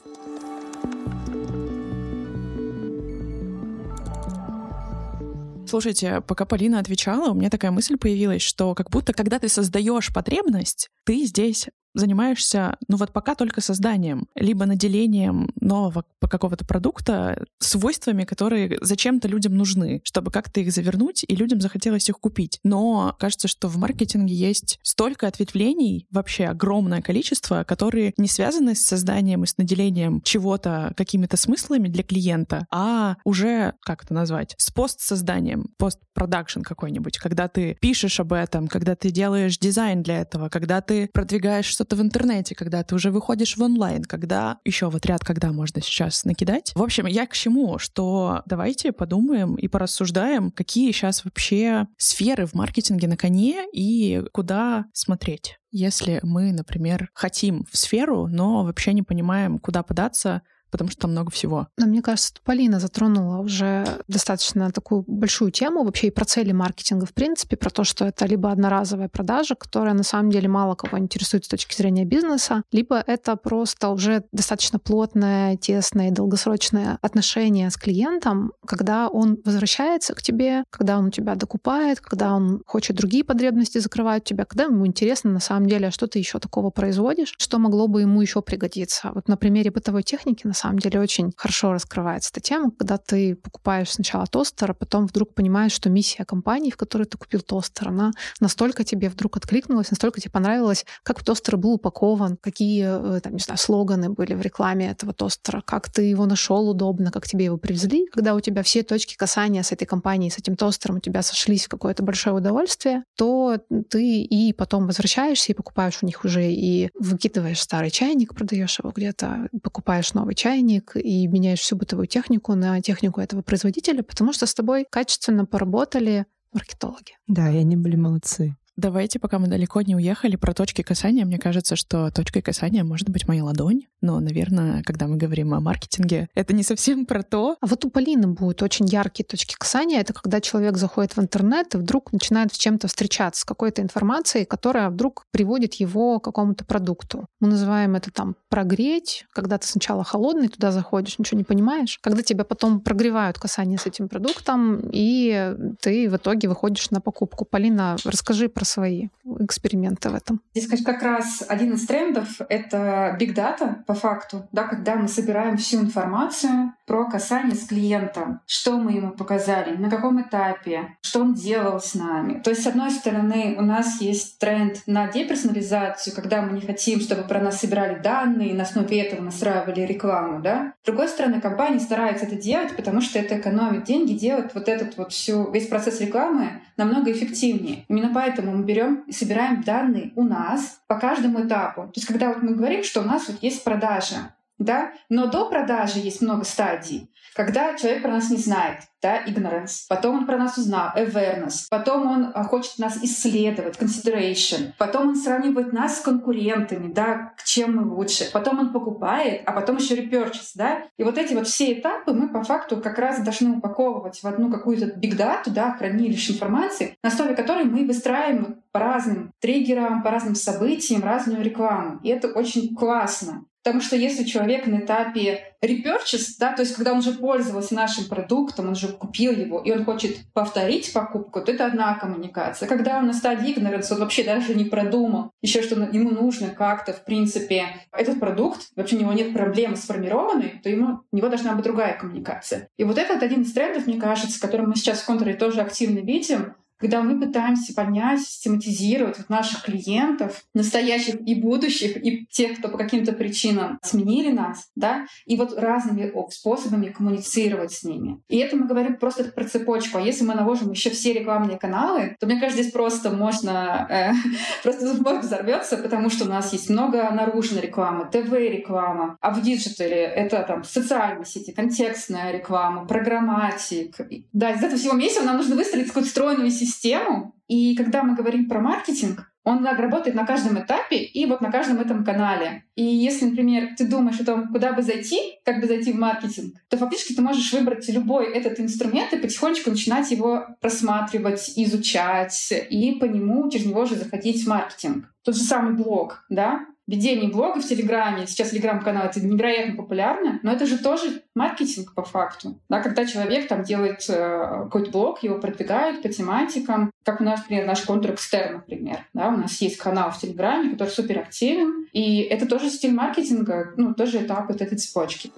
Слушайте, 5.68 6.20
пока 6.20 6.44
Полина 6.44 6.78
отвечала, 6.78 7.30
у 7.30 7.34
меня 7.34 7.50
такая 7.50 7.72
мысль 7.72 7.96
появилась, 7.96 8.42
что 8.42 8.74
как 8.74 8.88
будто 8.90 9.12
когда 9.12 9.40
ты 9.40 9.48
создаешь 9.48 10.12
потребность, 10.12 10.88
ты 11.04 11.24
здесь 11.24 11.66
занимаешься, 11.96 12.76
ну 12.88 12.96
вот 12.96 13.12
пока 13.12 13.34
только 13.34 13.60
созданием, 13.60 14.28
либо 14.34 14.66
наделением 14.66 15.50
нового 15.60 16.04
какого-то 16.20 16.64
продукта 16.64 17.44
свойствами, 17.58 18.24
которые 18.24 18.78
зачем-то 18.80 19.28
людям 19.28 19.56
нужны, 19.56 20.00
чтобы 20.04 20.30
как-то 20.30 20.60
их 20.60 20.72
завернуть, 20.72 21.24
и 21.26 21.36
людям 21.36 21.60
захотелось 21.60 22.08
их 22.08 22.18
купить. 22.18 22.58
Но 22.64 23.16
кажется, 23.18 23.48
что 23.48 23.68
в 23.68 23.76
маркетинге 23.78 24.34
есть 24.34 24.78
столько 24.82 25.26
ответвлений, 25.28 26.06
вообще 26.10 26.46
огромное 26.46 27.00
количество, 27.00 27.64
которые 27.64 28.12
не 28.18 28.28
связаны 28.28 28.74
с 28.74 28.84
созданием 28.84 29.44
и 29.44 29.46
с 29.46 29.56
наделением 29.56 30.20
чего-то 30.22 30.92
какими-то 30.96 31.36
смыслами 31.36 31.88
для 31.88 32.02
клиента, 32.02 32.66
а 32.70 33.16
уже, 33.24 33.74
как 33.82 34.04
это 34.04 34.14
назвать, 34.14 34.54
с 34.58 34.70
постсозданием, 34.70 35.68
постпродакшн 35.78 36.62
какой-нибудь, 36.62 37.18
когда 37.18 37.48
ты 37.48 37.76
пишешь 37.80 38.20
об 38.20 38.32
этом, 38.32 38.66
когда 38.66 38.96
ты 38.96 39.10
делаешь 39.10 39.58
дизайн 39.58 40.02
для 40.02 40.20
этого, 40.20 40.48
когда 40.48 40.80
ты 40.80 41.08
продвигаешь 41.12 41.66
что 41.66 41.85
что-то 41.86 42.02
в 42.02 42.04
интернете, 42.04 42.56
когда 42.56 42.82
ты 42.82 42.96
уже 42.96 43.12
выходишь 43.12 43.56
в 43.56 43.62
онлайн, 43.62 44.02
когда 44.02 44.58
еще 44.64 44.90
вот 44.90 45.06
ряд, 45.06 45.24
когда 45.24 45.52
можно 45.52 45.80
сейчас 45.80 46.24
накидать. 46.24 46.72
В 46.74 46.82
общем, 46.82 47.06
я 47.06 47.26
к 47.26 47.34
чему? 47.34 47.78
Что 47.78 48.42
давайте 48.44 48.90
подумаем 48.90 49.54
и 49.54 49.68
порассуждаем, 49.68 50.50
какие 50.50 50.90
сейчас 50.90 51.24
вообще 51.24 51.86
сферы 51.96 52.46
в 52.46 52.54
маркетинге 52.54 53.06
на 53.06 53.16
коне 53.16 53.66
и 53.72 54.24
куда 54.32 54.86
смотреть. 54.92 55.58
Если 55.70 56.18
мы, 56.24 56.52
например, 56.52 57.10
хотим 57.14 57.66
в 57.70 57.76
сферу, 57.76 58.26
но 58.26 58.64
вообще 58.64 58.92
не 58.92 59.02
понимаем, 59.02 59.58
куда 59.60 59.84
податься, 59.84 60.42
потому 60.70 60.90
что 60.90 61.02
там 61.02 61.12
много 61.12 61.30
всего. 61.30 61.68
Но 61.78 61.86
мне 61.86 62.02
кажется, 62.02 62.34
Полина 62.44 62.80
затронула 62.80 63.38
уже 63.38 63.86
достаточно 64.08 64.70
такую 64.70 65.04
большую 65.06 65.50
тему 65.50 65.84
вообще 65.84 66.08
и 66.08 66.10
про 66.10 66.24
цели 66.24 66.52
маркетинга 66.52 67.06
в 67.06 67.14
принципе, 67.14 67.56
про 67.56 67.70
то, 67.70 67.84
что 67.84 68.04
это 68.04 68.26
либо 68.26 68.50
одноразовая 68.50 69.08
продажа, 69.08 69.54
которая 69.54 69.94
на 69.94 70.02
самом 70.02 70.30
деле 70.30 70.48
мало 70.48 70.74
кого 70.74 70.98
интересует 70.98 71.44
с 71.44 71.48
точки 71.48 71.76
зрения 71.76 72.04
бизнеса, 72.04 72.62
либо 72.72 73.02
это 73.06 73.36
просто 73.36 73.88
уже 73.88 74.24
достаточно 74.32 74.78
плотное, 74.78 75.56
тесное 75.56 76.08
и 76.08 76.12
долгосрочное 76.12 76.98
отношение 77.02 77.70
с 77.70 77.76
клиентом, 77.76 78.52
когда 78.66 79.08
он 79.08 79.38
возвращается 79.44 80.14
к 80.14 80.22
тебе, 80.22 80.64
когда 80.70 80.98
он 80.98 81.06
у 81.06 81.10
тебя 81.10 81.34
докупает, 81.34 82.00
когда 82.00 82.34
он 82.34 82.62
хочет 82.66 82.96
другие 82.96 83.24
потребности 83.24 83.78
закрывать 83.78 84.22
у 84.22 84.26
тебя, 84.26 84.44
когда 84.44 84.64
ему 84.64 84.86
интересно 84.86 85.30
на 85.30 85.40
самом 85.40 85.66
деле, 85.66 85.88
а 85.88 85.90
что 85.90 86.06
ты 86.06 86.18
еще 86.18 86.38
такого 86.38 86.70
производишь, 86.70 87.34
что 87.38 87.58
могло 87.58 87.88
бы 87.88 88.02
ему 88.02 88.20
еще 88.20 88.42
пригодиться. 88.42 89.10
Вот 89.14 89.28
на 89.28 89.36
примере 89.36 89.70
бытовой 89.70 90.02
техники, 90.02 90.46
на 90.46 90.54
самом 90.56 90.78
деле 90.78 91.00
очень 91.00 91.32
хорошо 91.36 91.72
раскрывается 91.72 92.30
эта 92.32 92.40
тема, 92.40 92.70
когда 92.76 92.96
ты 92.96 93.36
покупаешь 93.36 93.90
сначала 93.90 94.26
тостер, 94.26 94.70
а 94.70 94.74
потом 94.74 95.06
вдруг 95.06 95.34
понимаешь, 95.34 95.72
что 95.72 95.90
миссия 95.90 96.24
компании, 96.24 96.70
в 96.70 96.76
которой 96.76 97.04
ты 97.04 97.18
купил 97.18 97.40
тостер, 97.40 97.88
она 97.88 98.12
настолько 98.40 98.84
тебе 98.84 99.08
вдруг 99.08 99.36
откликнулась, 99.36 99.90
настолько 99.90 100.20
тебе 100.20 100.30
понравилось, 100.30 100.84
как 101.02 101.22
тостер 101.22 101.56
был 101.56 101.74
упакован, 101.74 102.36
какие, 102.36 103.16
э, 103.16 103.20
там, 103.20 103.34
не 103.34 103.40
знаю, 103.40 103.58
слоганы 103.58 104.10
были 104.10 104.34
в 104.34 104.40
рекламе 104.40 104.90
этого 104.90 105.12
тостера, 105.12 105.62
как 105.64 105.90
ты 105.90 106.02
его 106.02 106.26
нашел 106.26 106.68
удобно, 106.68 107.10
как 107.10 107.26
тебе 107.26 107.46
его 107.46 107.56
привезли, 107.56 108.06
когда 108.06 108.34
у 108.34 108.40
тебя 108.40 108.62
все 108.62 108.82
точки 108.82 109.16
касания 109.16 109.62
с 109.62 109.72
этой 109.72 109.84
компанией, 109.84 110.30
с 110.30 110.38
этим 110.38 110.56
тостером 110.56 110.96
у 110.96 111.00
тебя 111.00 111.22
сошлись 111.22 111.66
в 111.66 111.68
какое-то 111.68 112.02
большое 112.02 112.36
удовольствие, 112.36 113.04
то 113.16 113.58
ты 113.90 114.22
и 114.22 114.52
потом 114.52 114.86
возвращаешься 114.86 115.52
и 115.52 115.54
покупаешь 115.54 115.98
у 116.02 116.06
них 116.06 116.24
уже 116.24 116.50
и 116.50 116.90
выкидываешь 116.98 117.60
старый 117.60 117.90
чайник, 117.90 118.34
продаешь 118.34 118.78
его 118.78 118.92
где-то, 118.94 119.48
покупаешь 119.62 120.14
новый 120.14 120.34
чайник, 120.34 120.45
чайник 120.46 120.92
и 120.94 121.26
меняешь 121.26 121.58
всю 121.58 121.74
бытовую 121.74 122.06
технику 122.06 122.54
на 122.54 122.80
технику 122.80 123.20
этого 123.20 123.42
производителя, 123.42 124.04
потому 124.04 124.32
что 124.32 124.46
с 124.46 124.54
тобой 124.54 124.86
качественно 124.88 125.44
поработали 125.44 126.26
маркетологи. 126.52 127.18
Да, 127.26 127.50
и 127.50 127.56
они 127.56 127.76
были 127.76 127.96
молодцы. 127.96 128.56
Давайте, 128.76 129.18
пока 129.18 129.38
мы 129.38 129.48
далеко 129.48 129.80
не 129.80 129.96
уехали, 129.96 130.36
про 130.36 130.52
точки 130.52 130.82
касания. 130.82 131.24
Мне 131.24 131.38
кажется, 131.38 131.76
что 131.76 132.10
точкой 132.10 132.42
касания 132.42 132.84
может 132.84 133.08
быть 133.08 133.26
моя 133.26 133.42
ладонь. 133.42 133.86
Но, 134.02 134.20
наверное, 134.20 134.82
когда 134.82 135.06
мы 135.06 135.16
говорим 135.16 135.54
о 135.54 135.60
маркетинге, 135.60 136.28
это 136.34 136.52
не 136.52 136.62
совсем 136.62 137.06
про 137.06 137.22
то. 137.22 137.56
А 137.62 137.66
вот 137.66 137.86
у 137.86 137.90
Полины 137.90 138.26
будут 138.26 138.62
очень 138.62 138.84
яркие 138.86 139.26
точки 139.26 139.54
касания. 139.58 139.98
Это 140.00 140.12
когда 140.12 140.42
человек 140.42 140.76
заходит 140.76 141.16
в 141.16 141.20
интернет 141.20 141.74
и 141.74 141.78
вдруг 141.78 142.12
начинает 142.12 142.52
с 142.52 142.58
чем-то 142.58 142.88
встречаться, 142.88 143.40
с 143.40 143.44
какой-то 143.44 143.80
информацией, 143.80 144.44
которая 144.44 144.90
вдруг 144.90 145.24
приводит 145.30 145.74
его 145.74 146.20
к 146.20 146.24
какому-то 146.24 146.66
продукту. 146.66 147.26
Мы 147.40 147.48
называем 147.48 147.94
это 147.94 148.10
там 148.10 148.36
прогреть, 148.50 149.24
когда 149.32 149.56
ты 149.56 149.66
сначала 149.66 150.04
холодный, 150.04 150.48
туда 150.48 150.70
заходишь, 150.70 151.18
ничего 151.18 151.38
не 151.38 151.44
понимаешь. 151.44 151.98
Когда 152.02 152.22
тебя 152.22 152.44
потом 152.44 152.80
прогревают 152.80 153.38
касание 153.38 153.78
с 153.78 153.86
этим 153.86 154.08
продуктом, 154.08 154.82
и 154.92 155.54
ты 155.80 156.10
в 156.10 156.16
итоге 156.16 156.48
выходишь 156.48 156.90
на 156.90 157.00
покупку. 157.00 157.46
Полина, 157.46 157.96
расскажи 158.04 158.50
про 158.50 158.65
свои 158.66 159.08
эксперименты 159.40 160.10
в 160.10 160.14
этом? 160.14 160.40
Здесь, 160.54 160.68
конечно, 160.68 160.92
как 160.92 161.02
раз 161.02 161.42
один 161.48 161.74
из 161.74 161.86
трендов— 161.86 162.40
это 162.48 163.16
big 163.18 163.34
data, 163.34 163.84
по 163.86 163.94
факту, 163.94 164.46
да, 164.52 164.64
когда 164.64 164.96
мы 164.96 165.08
собираем 165.08 165.56
всю 165.56 165.80
информацию 165.80 166.72
про 166.86 167.06
касание 167.06 167.54
с 167.54 167.66
клиентом, 167.66 168.40
что 168.46 168.78
мы 168.78 168.92
ему 168.92 169.10
показали, 169.12 169.76
на 169.76 169.90
каком 169.90 170.20
этапе, 170.20 170.96
что 171.00 171.20
он 171.20 171.34
делал 171.34 171.80
с 171.80 171.94
нами. 171.94 172.40
То 172.40 172.50
есть, 172.50 172.62
с 172.62 172.66
одной 172.66 172.90
стороны, 172.90 173.56
у 173.58 173.62
нас 173.62 174.00
есть 174.00 174.38
тренд 174.38 174.82
на 174.86 175.08
деперсонализацию, 175.08 176.14
когда 176.14 176.42
мы 176.42 176.52
не 176.52 176.60
хотим, 176.60 177.00
чтобы 177.00 177.22
про 177.22 177.40
нас 177.40 177.60
собирали 177.60 178.00
данные, 178.00 178.50
и 178.50 178.54
на 178.54 178.62
основе 178.62 179.00
этого 179.00 179.22
настраивали 179.22 179.80
рекламу, 179.80 180.40
да. 180.40 180.74
С 180.82 180.86
другой 180.86 181.08
стороны, 181.08 181.40
компании 181.40 181.78
стараются 181.78 182.26
это 182.26 182.36
делать, 182.36 182.76
потому 182.76 183.00
что 183.00 183.18
это 183.18 183.38
экономит 183.38 183.84
деньги, 183.84 184.12
делает 184.12 184.54
вот 184.54 184.68
этот 184.68 184.96
вот 184.96 185.12
всю, 185.12 185.50
весь 185.50 185.68
процесс 185.68 186.00
рекламы 186.00 186.60
намного 186.76 187.10
эффективнее. 187.10 187.84
Именно 187.88 188.10
поэтому 188.14 188.55
мы 188.56 188.64
берем 188.64 189.04
и 189.06 189.12
собираем 189.12 189.62
данные 189.62 190.12
у 190.16 190.22
нас 190.22 190.80
по 190.86 190.98
каждому 190.98 191.46
этапу. 191.46 191.82
То 191.82 191.92
есть, 191.96 192.06
когда 192.06 192.28
вот 192.28 192.42
мы 192.42 192.54
говорим, 192.54 192.82
что 192.82 193.00
у 193.00 193.04
нас 193.04 193.28
вот 193.28 193.42
есть 193.42 193.64
продажа, 193.64 194.34
да, 194.58 194.92
но 195.08 195.26
до 195.26 195.48
продажи 195.48 195.98
есть 195.98 196.22
много 196.22 196.44
стадий, 196.44 197.10
когда 197.34 197.76
человек 197.76 198.02
про 198.02 198.12
нас 198.12 198.30
не 198.30 198.38
знает, 198.38 198.80
да, 199.06 199.24
ignorance, 199.24 199.84
потом 199.88 200.18
он 200.18 200.26
про 200.26 200.36
нас 200.36 200.58
узнал, 200.58 200.90
awareness, 200.96 201.66
потом 201.70 202.10
он 202.10 202.32
а, 202.34 202.42
хочет 202.42 202.76
нас 202.78 202.96
исследовать, 203.04 203.76
consideration, 203.76 204.72
потом 204.78 205.10
он 205.10 205.16
сравнивает 205.16 205.72
нас 205.72 205.98
с 205.98 206.00
конкурентами, 206.00 206.92
да, 206.92 207.32
к 207.38 207.44
чем 207.44 207.76
мы 207.76 207.94
лучше, 207.94 208.28
потом 208.32 208.58
он 208.58 208.72
покупает, 208.72 209.42
а 209.46 209.52
потом 209.52 209.76
еще 209.76 209.94
repurchase, 209.94 210.52
да, 210.56 210.82
и 210.98 211.04
вот 211.04 211.18
эти 211.18 211.34
вот 211.34 211.46
все 211.46 211.72
этапы 211.74 212.12
мы 212.12 212.28
по 212.28 212.42
факту 212.42 212.78
как 212.78 212.98
раз 212.98 213.20
должны 213.20 213.58
упаковывать 213.58 214.20
в 214.20 214.26
одну 214.26 214.50
какую-то 214.50 214.86
data, 214.86 215.50
да, 215.50 215.76
хранилище 215.76 216.32
информации, 216.32 216.96
на 217.04 217.10
основе 217.10 217.36
которой 217.36 217.64
мы 217.64 217.86
выстраиваем 217.86 218.62
по 218.72 218.80
разным 218.80 219.30
триггерам, 219.40 220.02
по 220.02 220.10
разным 220.10 220.34
событиям 220.34 221.04
разную 221.04 221.42
рекламу. 221.42 222.00
И 222.02 222.08
это 222.08 222.28
очень 222.28 222.74
классно. 222.74 223.44
Потому 223.66 223.82
что 223.82 223.96
если 223.96 224.22
человек 224.22 224.68
на 224.68 224.78
этапе 224.78 225.55
repurchase, 225.64 226.36
да, 226.38 226.52
то 226.52 226.62
есть 226.62 226.74
когда 226.74 226.92
он 226.92 226.98
уже 226.98 227.12
пользовался 227.12 227.74
нашим 227.74 228.06
продуктом, 228.06 228.66
он 228.66 228.72
уже 228.72 228.88
купил 228.88 229.32
его, 229.32 229.60
и 229.60 229.70
он 229.70 229.84
хочет 229.84 230.18
повторить 230.32 230.92
покупку, 230.92 231.40
то 231.40 231.52
это 231.52 231.66
одна 231.66 231.94
коммуникация. 231.94 232.68
Когда 232.68 232.98
он 232.98 233.06
на 233.06 233.12
стадии 233.12 233.54
ignorance, 233.54 233.92
он 233.92 234.00
вообще 234.00 234.24
даже 234.24 234.54
не 234.54 234.64
продумал 234.64 235.30
еще, 235.42 235.62
что 235.62 235.76
ему 235.76 236.10
нужно 236.10 236.48
как-то, 236.48 236.92
в 236.92 237.04
принципе, 237.04 237.66
этот 237.92 238.20
продукт, 238.20 238.68
вообще 238.76 238.96
у 238.96 239.00
него 239.00 239.12
нет 239.12 239.32
проблемы 239.32 239.76
сформированной, 239.76 240.60
то 240.62 240.68
ему, 240.68 241.00
у 241.10 241.16
него 241.16 241.28
должна 241.28 241.54
быть 241.54 241.64
другая 241.64 241.98
коммуникация. 241.98 242.68
И 242.76 242.84
вот 242.84 242.98
этот 242.98 243.22
один 243.22 243.42
из 243.42 243.52
трендов, 243.52 243.86
мне 243.86 243.98
кажется, 243.98 244.40
который 244.40 244.66
мы 244.66 244.76
сейчас 244.76 245.00
в 245.00 245.06
контуре 245.06 245.34
тоже 245.34 245.60
активно 245.60 246.00
видим, 246.00 246.54
когда 246.78 247.02
мы 247.02 247.18
пытаемся 247.20 247.74
понять, 247.74 248.20
систематизировать 248.20 249.18
вот 249.18 249.28
наших 249.28 249.62
клиентов, 249.62 250.44
настоящих 250.54 251.16
и 251.26 251.34
будущих, 251.34 251.96
и 251.96 252.26
тех, 252.30 252.58
кто 252.58 252.68
по 252.68 252.78
каким-то 252.78 253.12
причинам 253.12 253.78
сменили 253.82 254.32
нас, 254.32 254.68
да, 254.76 255.06
и 255.24 255.36
вот 255.36 255.58
разными 255.58 256.12
способами 256.30 256.88
коммуницировать 256.88 257.72
с 257.72 257.84
ними. 257.84 258.20
И 258.28 258.38
это 258.38 258.56
мы 258.56 258.66
говорим 258.66 258.96
просто 258.96 259.24
про 259.24 259.44
цепочку. 259.44 259.98
А 259.98 260.00
если 260.00 260.24
мы 260.24 260.34
наложим 260.34 260.70
еще 260.70 260.90
все 260.90 261.12
рекламные 261.12 261.58
каналы, 261.58 262.16
то 262.20 262.26
мне 262.26 262.38
кажется, 262.40 262.62
здесь 262.62 262.72
просто 262.72 263.10
можно, 263.10 263.86
э, 263.90 264.12
просто 264.62 265.02
мозг 265.02 265.22
взорвется, 265.22 265.76
потому 265.78 266.10
что 266.10 266.24
у 266.24 266.28
нас 266.28 266.52
есть 266.52 266.68
много 266.68 267.10
наружной 267.10 267.62
рекламы, 267.62 268.08
ТВ-реклама, 268.10 269.16
а 269.20 269.30
в 269.32 269.42
digital 269.42 269.95
е 269.95 270.02
это 270.02 270.42
там 270.42 270.64
социальные 270.64 271.24
сети, 271.24 271.52
контекстная 271.52 272.32
реклама, 272.32 272.86
programmatic. 272.86 273.96
Да, 274.32 274.50
из 274.50 274.62
этого 274.62 274.76
всего 274.76 274.94
месива 274.94 275.22
нам 275.22 275.36
нужно 275.36 275.56
выстроить 275.56 275.88
какую-то 275.88 276.10
стройную 276.10 276.50
систему 276.50 276.65
систему. 276.66 277.34
И 277.48 277.74
когда 277.76 278.02
мы 278.02 278.14
говорим 278.14 278.48
про 278.48 278.60
маркетинг, 278.60 279.32
он 279.46 279.64
работает 279.64 280.16
на 280.16 280.26
каждом 280.26 280.58
этапе 280.60 280.96
и 280.96 281.24
вот 281.24 281.40
на 281.40 281.52
каждом 281.52 281.78
этом 281.78 282.04
канале. 282.04 282.64
И 282.74 282.82
если, 282.82 283.26
например, 283.26 283.76
ты 283.76 283.86
думаешь 283.86 284.18
о 284.18 284.24
том, 284.24 284.48
куда 284.48 284.72
бы 284.72 284.82
зайти, 284.82 285.38
как 285.44 285.60
бы 285.60 285.68
зайти 285.68 285.92
в 285.92 285.98
маркетинг, 285.98 286.56
то 286.68 286.76
фактически 286.76 287.12
ты 287.12 287.22
можешь 287.22 287.52
выбрать 287.52 287.88
любой 287.88 288.32
этот 288.32 288.58
инструмент 288.58 289.12
и 289.12 289.18
потихонечку 289.18 289.70
начинать 289.70 290.10
его 290.10 290.48
просматривать, 290.60 291.52
изучать 291.54 292.52
и 292.70 292.96
по 293.00 293.04
нему, 293.04 293.48
через 293.48 293.66
него 293.66 293.84
же 293.84 293.94
заходить 293.94 294.44
в 294.44 294.48
маркетинг. 294.48 295.06
Тот 295.22 295.36
же 295.36 295.42
самый 295.42 295.74
блог, 295.74 296.24
да? 296.28 296.66
Ведение 296.86 297.30
блога 297.30 297.60
в 297.60 297.66
Телеграме, 297.66 298.26
сейчас 298.26 298.50
Телеграм-канал, 298.50 299.06
это 299.06 299.20
невероятно 299.20 299.76
популярно, 299.76 300.38
но 300.42 300.52
это 300.52 300.66
же 300.66 300.78
тоже 300.78 301.22
маркетинг 301.34 301.94
по 301.94 302.02
факту. 302.02 302.58
Да, 302.68 302.80
когда 302.80 303.04
человек 303.04 303.48
там 303.48 303.64
делает 303.64 304.04
э, 304.08 304.64
какой-то 304.64 304.90
блог, 304.90 305.22
его 305.22 305.38
продвигают 305.38 306.02
по 306.02 306.08
тематикам, 306.08 306.90
как 307.04 307.20
у 307.20 307.24
нас, 307.24 307.40
например, 307.40 307.66
наш 307.66 307.82
контур 307.82 308.12
экстерн, 308.12 308.56
например. 308.56 308.98
Да, 309.14 309.28
у 309.28 309.36
нас 309.36 309.60
есть 309.60 309.78
канал 309.78 310.10
в 310.10 310.18
Телеграме, 310.18 310.70
который 310.70 310.90
супер 310.90 311.18
активен, 311.18 311.86
и 311.92 312.20
это 312.20 312.46
тоже 312.46 312.70
стиль 312.70 312.94
маркетинга, 312.94 313.72
ну, 313.76 313.94
тоже 313.94 314.24
этап 314.24 314.48
вот 314.48 314.60
этой 314.60 314.78
цепочки. 314.78 315.30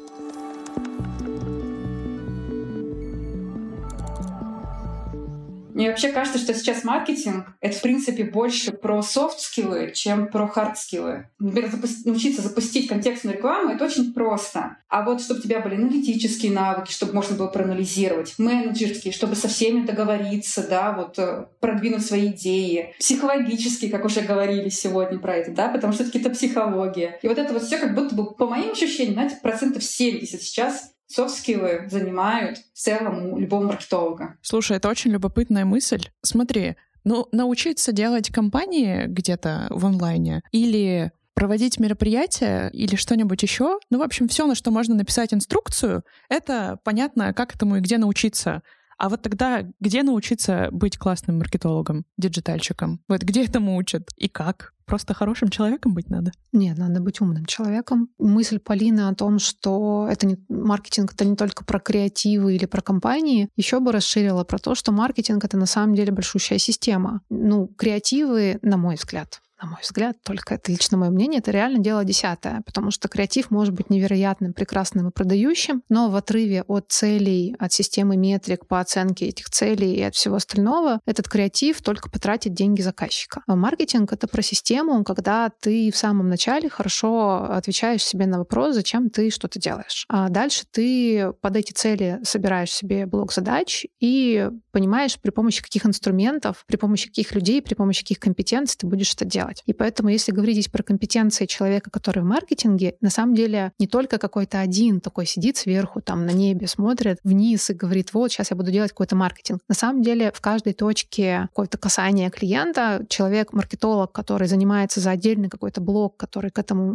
Мне 5.78 5.90
вообще 5.90 6.08
кажется, 6.08 6.40
что 6.40 6.52
сейчас 6.54 6.82
маркетинг— 6.82 7.46
это, 7.60 7.78
в 7.78 7.82
принципе, 7.82 8.24
больше 8.24 8.72
про 8.72 9.00
софт-скиллы, 9.00 9.92
чем 9.94 10.26
про 10.26 10.48
хард-скиллы. 10.48 11.26
Например, 11.38 11.70
запусти, 11.70 12.02
научиться 12.04 12.42
запустить 12.42 12.88
контекстную 12.88 13.36
рекламу— 13.36 13.70
это 13.72 13.84
очень 13.84 14.12
просто. 14.12 14.78
А 14.88 15.04
вот 15.04 15.22
чтобы 15.22 15.38
у 15.38 15.42
тебя 15.44 15.60
были 15.60 15.76
аналитические 15.76 16.50
навыки, 16.50 16.90
чтобы 16.90 17.12
можно 17.12 17.36
было 17.36 17.46
проанализировать, 17.46 18.34
менеджерские, 18.38 19.12
чтобы 19.12 19.36
со 19.36 19.46
всеми 19.46 19.86
договориться, 19.86 20.66
да, 20.68 20.90
вот 20.90 21.16
э, 21.16 21.46
продвинуть 21.60 22.04
свои 22.04 22.32
идеи, 22.32 22.96
психологические, 22.98 23.92
как 23.92 24.04
уже 24.04 24.22
говорили 24.22 24.70
сегодня 24.70 25.20
про 25.20 25.36
это, 25.36 25.52
да, 25.52 25.68
потому 25.68 25.92
что 25.92 26.02
это 26.02 26.30
психология. 26.30 27.20
И 27.22 27.28
вот 27.28 27.38
это 27.38 27.52
вот 27.52 27.62
все 27.62 27.78
как 27.78 27.94
будто 27.94 28.16
бы, 28.16 28.34
по 28.34 28.48
моим 28.48 28.72
ощущениям, 28.72 29.12
знаете, 29.12 29.38
процентов 29.40 29.84
70 29.84 30.42
сейчас 30.42 30.90
софт-скиллы 31.08 31.88
занимают 31.90 32.58
в 32.58 32.78
целом 32.78 33.32
у 33.32 33.38
любого 33.38 33.64
маркетолога. 33.66 34.36
Слушай, 34.42 34.76
это 34.76 34.88
очень 34.88 35.10
любопытная 35.10 35.64
мысль. 35.64 36.08
Смотри, 36.22 36.76
ну, 37.04 37.26
научиться 37.32 37.92
делать 37.92 38.30
кампании 38.30 39.06
где-то 39.06 39.66
в 39.70 39.84
онлайне 39.86 40.42
или 40.52 41.12
проводить 41.34 41.78
мероприятия 41.78 42.68
или 42.68 42.96
что-нибудь 42.96 43.42
еще. 43.42 43.78
Ну, 43.90 43.98
в 43.98 44.02
общем, 44.02 44.28
все, 44.28 44.46
на 44.46 44.54
что 44.54 44.70
можно 44.70 44.94
написать 44.94 45.32
инструкцию, 45.32 46.02
это 46.28 46.78
понятно, 46.82 47.32
как 47.32 47.54
этому 47.54 47.76
и 47.76 47.80
где 47.80 47.96
научиться. 47.96 48.62
А 48.98 49.08
вот 49.08 49.22
тогда 49.22 49.64
где 49.78 50.02
научиться 50.02 50.68
быть 50.72 50.98
классным 50.98 51.38
маркетологом, 51.38 52.04
диджитальщиком? 52.16 53.00
Вот 53.06 53.22
где 53.22 53.44
этому 53.44 53.76
учат 53.76 54.10
и 54.16 54.28
как? 54.28 54.74
Просто 54.88 55.12
хорошим 55.12 55.50
человеком 55.50 55.92
быть 55.92 56.08
надо? 56.08 56.32
Нет, 56.52 56.78
надо 56.78 57.00
быть 57.00 57.20
умным 57.20 57.44
человеком. 57.44 58.08
Мысль 58.18 58.58
Полины 58.58 59.02
о 59.08 59.14
том, 59.14 59.38
что 59.38 60.08
это 60.10 60.26
не, 60.26 60.38
маркетинг 60.48 61.12
это 61.12 61.26
не 61.26 61.36
только 61.36 61.62
про 61.62 61.78
креативы 61.78 62.56
или 62.56 62.64
про 62.64 62.80
компании, 62.80 63.50
еще 63.54 63.80
бы 63.80 63.92
расширила 63.92 64.44
про 64.44 64.58
то, 64.58 64.74
что 64.74 64.90
маркетинг 64.90 65.44
это 65.44 65.58
на 65.58 65.66
самом 65.66 65.94
деле 65.94 66.10
большущая 66.10 66.56
система. 66.56 67.20
Ну, 67.28 67.66
креативы, 67.66 68.58
на 68.62 68.78
мой 68.78 68.94
взгляд, 68.94 69.42
на 69.60 69.68
мой 69.68 69.78
взгляд, 69.82 70.16
только 70.22 70.54
это 70.54 70.70
лично 70.70 70.96
мое 70.96 71.10
мнение, 71.10 71.40
это 71.40 71.50
реально 71.50 71.78
дело 71.78 72.04
десятое, 72.04 72.62
потому 72.64 72.90
что 72.90 73.08
креатив 73.08 73.50
может 73.50 73.74
быть 73.74 73.90
невероятным, 73.90 74.52
прекрасным 74.52 75.08
и 75.08 75.12
продающим, 75.12 75.82
но 75.88 76.10
в 76.10 76.16
отрыве 76.16 76.62
от 76.62 76.86
целей, 76.88 77.56
от 77.58 77.72
системы 77.72 78.16
метрик 78.16 78.66
по 78.66 78.80
оценке 78.80 79.26
этих 79.26 79.50
целей 79.50 79.94
и 79.94 80.02
от 80.02 80.14
всего 80.14 80.36
остального, 80.36 81.00
этот 81.06 81.28
креатив 81.28 81.82
только 81.82 82.08
потратит 82.08 82.54
деньги 82.54 82.82
заказчика. 82.82 83.42
А 83.46 83.56
маркетинг— 83.56 84.12
это 84.14 84.28
про 84.28 84.42
систему, 84.42 85.02
когда 85.02 85.50
ты 85.60 85.90
в 85.90 85.96
самом 85.96 86.28
начале 86.28 86.68
хорошо 86.68 87.44
отвечаешь 87.50 88.04
себе 88.04 88.26
на 88.26 88.38
вопрос, 88.38 88.74
зачем 88.74 89.10
ты 89.10 89.30
что-то 89.30 89.58
делаешь. 89.58 90.04
А 90.08 90.28
дальше 90.28 90.64
ты 90.70 91.32
под 91.40 91.56
эти 91.56 91.72
цели 91.72 92.20
собираешь 92.22 92.72
себе 92.72 93.06
блок 93.06 93.32
задач 93.32 93.86
и 94.00 94.48
понимаешь, 94.70 95.18
при 95.20 95.30
помощи 95.30 95.62
каких 95.62 95.84
инструментов, 95.86 96.64
при 96.66 96.76
помощи 96.76 97.08
каких 97.08 97.34
людей, 97.34 97.60
при 97.60 97.74
помощи 97.74 98.02
каких 98.02 98.20
компетенций 98.20 98.76
ты 98.78 98.86
будешь 98.86 99.12
это 99.14 99.24
делать 99.24 99.47
делать. 99.48 99.62
И 99.66 99.72
поэтому, 99.72 100.08
если 100.08 100.32
говорить 100.32 100.56
здесь 100.56 100.68
про 100.68 100.82
компетенции 100.82 101.46
человека, 101.46 101.90
который 101.90 102.22
в 102.22 102.26
маркетинге, 102.26 102.94
на 103.00 103.10
самом 103.10 103.34
деле 103.34 103.72
не 103.78 103.86
только 103.86 104.18
какой-то 104.18 104.60
один 104.60 105.00
такой 105.00 105.26
сидит 105.26 105.56
сверху, 105.56 106.00
там 106.00 106.26
на 106.26 106.30
небе 106.30 106.66
смотрит 106.66 107.18
вниз 107.24 107.70
и 107.70 107.74
говорит, 107.74 108.12
вот, 108.14 108.30
сейчас 108.30 108.50
я 108.50 108.56
буду 108.56 108.70
делать 108.70 108.90
какой-то 108.90 109.16
маркетинг. 109.16 109.60
На 109.68 109.74
самом 109.74 110.02
деле 110.02 110.32
в 110.34 110.40
каждой 110.40 110.72
точке 110.72 111.48
какое-то 111.50 111.78
касание 111.78 112.30
клиента 112.30 113.04
человек-маркетолог, 113.08 114.12
который 114.12 114.48
занимается 114.48 115.00
за 115.00 115.10
отдельный 115.10 115.48
какой-то 115.48 115.80
блок, 115.80 116.16
который 116.16 116.50
к 116.50 116.58
этому 116.58 116.92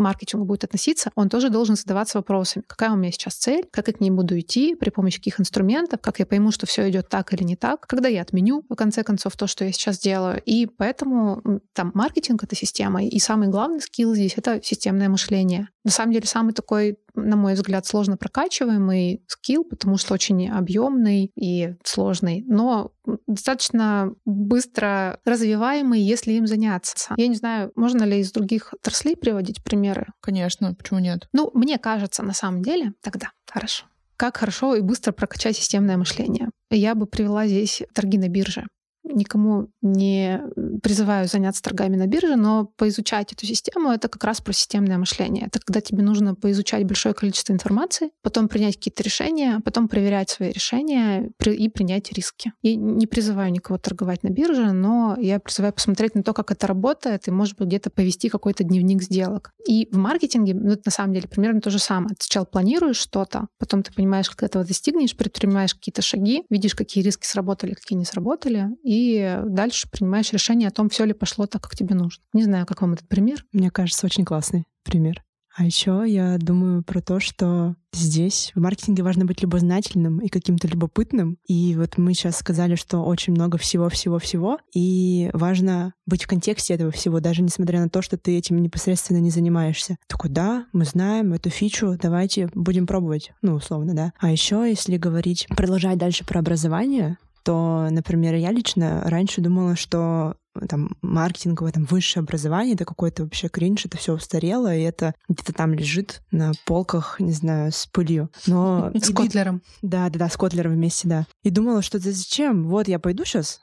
маркетингу 0.00 0.44
будет 0.44 0.64
относиться, 0.64 1.10
он 1.14 1.28
тоже 1.28 1.50
должен 1.50 1.76
задаваться 1.76 2.18
вопросами, 2.18 2.64
какая 2.66 2.92
у 2.92 2.96
меня 2.96 3.12
сейчас 3.12 3.34
цель, 3.34 3.64
как 3.70 3.88
я 3.88 3.94
к 3.94 4.00
ней 4.00 4.10
буду 4.10 4.38
идти, 4.38 4.74
при 4.74 4.90
помощи 4.90 5.18
каких 5.18 5.40
инструментов, 5.40 6.00
как 6.00 6.18
я 6.18 6.26
пойму, 6.26 6.50
что 6.50 6.66
все 6.66 6.88
идет 6.88 7.08
так 7.08 7.32
или 7.32 7.44
не 7.44 7.56
так, 7.56 7.86
когда 7.86 8.08
я 8.08 8.22
отменю, 8.22 8.64
в 8.68 8.74
конце 8.74 9.02
концов, 9.02 9.36
то, 9.36 9.46
что 9.46 9.64
я 9.64 9.72
сейчас 9.72 9.98
делаю. 9.98 10.40
И 10.44 10.66
поэтому 10.66 11.60
там 11.72 11.91
маркетинг— 11.94 12.42
это 12.44 12.56
система, 12.56 13.04
и 13.04 13.18
самый 13.18 13.48
главный 13.48 13.80
скилл 13.80 14.14
здесь— 14.14 14.34
это 14.36 14.60
системное 14.62 15.08
мышление. 15.08 15.68
На 15.84 15.90
самом 15.90 16.12
деле 16.12 16.26
самый 16.26 16.52
такой, 16.54 16.98
на 17.14 17.36
мой 17.36 17.54
взгляд, 17.54 17.86
сложно 17.86 18.16
прокачиваемый 18.16 19.24
скилл, 19.26 19.64
потому 19.64 19.98
что 19.98 20.14
очень 20.14 20.48
объемный 20.48 21.32
и 21.34 21.74
сложный, 21.84 22.44
но 22.46 22.92
достаточно 23.26 24.14
быстро 24.24 25.20
развиваемый, 25.24 26.00
если 26.00 26.32
им 26.32 26.46
заняться. 26.46 27.14
Я 27.16 27.26
не 27.26 27.34
знаю, 27.34 27.72
можно 27.74 28.04
ли 28.04 28.20
из 28.20 28.32
других 28.32 28.72
отраслей 28.74 29.16
приводить 29.16 29.62
примеры? 29.64 30.06
Конечно, 30.20 30.74
почему 30.74 31.00
нет? 31.00 31.28
Ну, 31.32 31.50
мне 31.54 31.78
кажется, 31.78 32.22
на 32.22 32.32
самом 32.32 32.62
деле, 32.62 32.92
тогда 33.00 33.32
хорошо. 33.50 33.86
Как 34.16 34.36
хорошо 34.36 34.76
и 34.76 34.80
быстро 34.80 35.12
прокачать 35.12 35.56
системное 35.56 35.96
мышление. 35.96 36.50
Я 36.70 36.94
бы 36.94 37.06
привела 37.06 37.46
здесь 37.46 37.82
торги 37.92 38.18
на 38.18 38.28
бирже. 38.28 38.66
Никому 39.04 39.68
не 39.80 40.40
призываю 40.82 41.28
заняться 41.28 41.62
торгами 41.62 41.96
на 41.96 42.06
бирже, 42.06 42.36
но 42.36 42.66
поизучать 42.76 43.32
эту 43.32 43.46
систему— 43.46 43.90
это 43.92 44.08
как 44.08 44.24
раз 44.24 44.40
про 44.40 44.52
системное 44.52 44.98
мышление. 44.98 45.46
Это 45.46 45.60
когда 45.60 45.80
тебе 45.80 46.02
нужно 46.02 46.34
поизучать 46.34 46.84
большое 46.84 47.14
количество 47.14 47.52
информации, 47.52 48.10
потом 48.22 48.48
принять 48.48 48.76
какие-то 48.76 49.02
решения, 49.02 49.60
потом 49.64 49.88
проверять 49.88 50.30
свои 50.30 50.50
решения 50.50 51.30
и 51.44 51.68
принять 51.68 52.12
риски. 52.12 52.52
И 52.62 52.76
не 52.76 53.06
призываю 53.06 53.52
никого 53.52 53.78
торговать 53.78 54.22
на 54.22 54.28
бирже, 54.28 54.72
но 54.72 55.16
я 55.18 55.40
призываю 55.40 55.72
посмотреть 55.72 56.14
на 56.14 56.22
то, 56.22 56.32
как 56.32 56.50
это 56.50 56.66
работает, 56.66 57.28
и, 57.28 57.30
может 57.30 57.58
быть, 57.58 57.68
где-то 57.68 57.90
повести 57.90 58.28
какой-то 58.28 58.64
дневник 58.64 59.02
сделок. 59.02 59.52
И 59.66 59.88
в 59.90 59.96
маркетинге, 59.96 60.54
ну, 60.54 60.72
это 60.72 60.82
на 60.86 60.92
самом 60.92 61.14
деле 61.14 61.28
примерно 61.28 61.60
то 61.60 61.70
же 61.70 61.78
самое. 61.78 62.10
Ты 62.10 62.24
сначала 62.24 62.44
планируешь 62.44 62.96
что-то, 62.96 63.48
потом 63.58 63.82
ты 63.82 63.92
понимаешь, 63.92 64.30
как 64.30 64.42
этого 64.42 64.64
достигнешь, 64.64 65.16
предпринимаешь 65.16 65.74
какие-то 65.74 66.02
шаги, 66.02 66.44
видишь, 66.50 66.74
какие 66.74 67.04
риски 67.04 67.26
сработали, 67.26 67.74
какие 67.74 67.98
не 67.98 68.04
сработали, 68.04 68.68
и 68.92 69.40
дальше 69.46 69.88
принимаешь 69.90 70.32
решение 70.32 70.68
о 70.68 70.72
том, 70.72 70.90
все 70.90 71.04
ли 71.04 71.14
пошло 71.14 71.46
так, 71.46 71.62
как 71.62 71.74
тебе 71.74 71.94
нужно. 71.94 72.22
Не 72.32 72.44
знаю, 72.44 72.66
как 72.66 72.82
вам 72.82 72.92
этот 72.92 73.08
пример. 73.08 73.44
Мне 73.52 73.70
кажется, 73.70 74.06
очень 74.06 74.24
классный 74.24 74.64
пример. 74.84 75.22
А 75.54 75.64
еще 75.64 76.04
я 76.06 76.38
думаю 76.38 76.82
про 76.82 77.02
то, 77.02 77.20
что 77.20 77.74
здесь 77.92 78.52
в 78.54 78.60
маркетинге 78.60 79.02
важно 79.02 79.26
быть 79.26 79.42
любознательным 79.42 80.18
и 80.20 80.28
каким-то 80.28 80.66
любопытным. 80.66 81.36
И 81.46 81.74
вот 81.76 81.98
мы 81.98 82.14
сейчас 82.14 82.38
сказали, 82.38 82.74
что 82.74 83.00
очень 83.00 83.34
много 83.34 83.58
всего-всего-всего, 83.58 84.58
и 84.74 85.28
важно 85.34 85.92
быть 86.06 86.24
в 86.24 86.26
контексте 86.26 86.72
этого 86.74 86.90
всего, 86.90 87.20
даже 87.20 87.42
несмотря 87.42 87.80
на 87.80 87.90
то, 87.90 88.00
что 88.00 88.16
ты 88.16 88.36
этим 88.38 88.62
непосредственно 88.62 89.18
не 89.18 89.30
занимаешься. 89.30 89.96
Такой, 90.06 90.30
да, 90.30 90.66
мы 90.72 90.86
знаем 90.86 91.34
эту 91.34 91.50
фичу, 91.50 91.98
давайте 92.00 92.48
будем 92.54 92.86
пробовать, 92.86 93.32
ну, 93.42 93.54
условно, 93.54 93.94
да. 93.94 94.12
А 94.18 94.30
еще, 94.30 94.64
если 94.66 94.96
говорить, 94.96 95.46
продолжать 95.54 95.98
дальше 95.98 96.24
про 96.24 96.40
образование, 96.40 97.18
то, 97.42 97.88
например, 97.90 98.34
я 98.34 98.50
лично 98.50 99.02
раньше 99.04 99.40
думала, 99.40 99.76
что 99.76 100.36
там 100.68 100.96
маркетинговое, 101.00 101.72
там 101.72 101.84
высшее 101.84 102.22
образование, 102.22 102.74
это 102.74 102.84
какой-то 102.84 103.24
вообще 103.24 103.48
кринж, 103.48 103.86
это 103.86 103.96
все 103.96 104.14
устарело, 104.14 104.74
и 104.74 104.82
это 104.82 105.14
где-то 105.28 105.52
там 105.52 105.72
лежит 105.72 106.22
на 106.30 106.52
полках, 106.66 107.18
не 107.20 107.32
знаю, 107.32 107.72
с 107.72 107.86
пылью. 107.86 108.30
Но... 108.46 108.90
С 109.02 109.12
Котлером. 109.14 109.62
Да, 109.80 110.08
да, 110.10 110.18
да, 110.18 110.28
с 110.28 110.36
Котлером 110.36 110.72
вместе, 110.72 111.08
да. 111.08 111.26
И 111.42 111.50
думала, 111.50 111.82
что 111.82 111.98
это 111.98 112.12
зачем? 112.12 112.68
Вот 112.68 112.88
я 112.88 112.98
пойду 112.98 113.24
сейчас 113.24 113.60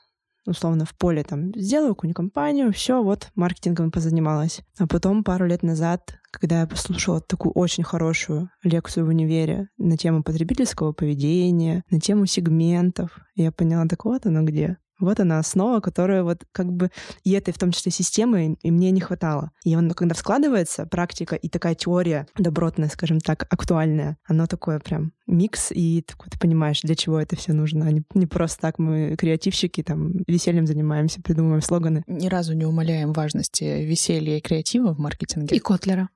условно 0.50 0.84
в 0.84 0.94
поле 0.94 1.22
там 1.22 1.54
сделаю 1.54 1.94
какую-нибудь 1.94 2.16
компанию, 2.16 2.72
все, 2.72 3.02
вот 3.02 3.30
маркетингом 3.34 3.90
позанималась. 3.90 4.60
А 4.78 4.86
потом 4.86 5.24
пару 5.24 5.46
лет 5.46 5.62
назад, 5.62 6.18
когда 6.30 6.60
я 6.60 6.66
послушала 6.66 7.20
такую 7.20 7.52
очень 7.52 7.84
хорошую 7.84 8.50
лекцию 8.62 9.06
в 9.06 9.08
универе 9.08 9.68
на 9.78 9.96
тему 9.96 10.22
потребительского 10.22 10.92
поведения, 10.92 11.84
на 11.90 12.00
тему 12.00 12.26
сегментов, 12.26 13.18
я 13.34 13.52
поняла, 13.52 13.86
так 13.86 14.04
вот 14.04 14.26
оно 14.26 14.42
где. 14.42 14.76
Вот 15.00 15.20
она 15.20 15.38
основа, 15.38 15.80
которая 15.80 16.22
вот 16.22 16.44
как 16.52 16.72
бы 16.72 16.90
и 17.24 17.32
этой 17.32 17.52
в 17.52 17.58
том 17.58 17.72
числе 17.72 17.90
системы 17.92 18.56
и 18.62 18.70
мне 18.70 18.90
не 18.90 19.00
хватало. 19.00 19.50
И 19.64 19.74
он, 19.76 19.90
когда 19.92 20.14
складывается 20.14 20.86
практика 20.86 21.36
и 21.36 21.48
такая 21.48 21.74
теория 21.74 22.26
добротная, 22.36 22.88
скажем 22.88 23.20
так, 23.20 23.46
актуальная, 23.50 24.16
оно 24.26 24.46
такое 24.46 24.78
прям 24.80 25.12
микс, 25.26 25.70
и 25.70 26.02
такой, 26.02 26.28
ты 26.30 26.38
понимаешь, 26.38 26.82
для 26.82 26.94
чего 26.94 27.20
это 27.20 27.36
все 27.36 27.52
нужно. 27.52 27.86
А 27.86 27.92
не, 27.92 28.02
не 28.14 28.26
просто 28.26 28.60
так 28.60 28.78
мы 28.78 29.16
креативщики, 29.16 29.82
там, 29.82 30.12
весельем 30.26 30.66
занимаемся, 30.66 31.22
придумываем 31.22 31.62
слоганы. 31.62 32.04
Ни 32.06 32.28
разу 32.28 32.54
не 32.54 32.64
умаляем 32.64 33.12
важности 33.12 33.64
веселья 33.64 34.38
и 34.38 34.40
креатива 34.40 34.94
в 34.94 34.98
маркетинге. 34.98 35.56
И 35.56 35.58
Котлера. 35.58 36.08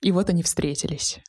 И 0.00 0.10
вот 0.10 0.28
они 0.28 0.42
встретились. 0.42 1.20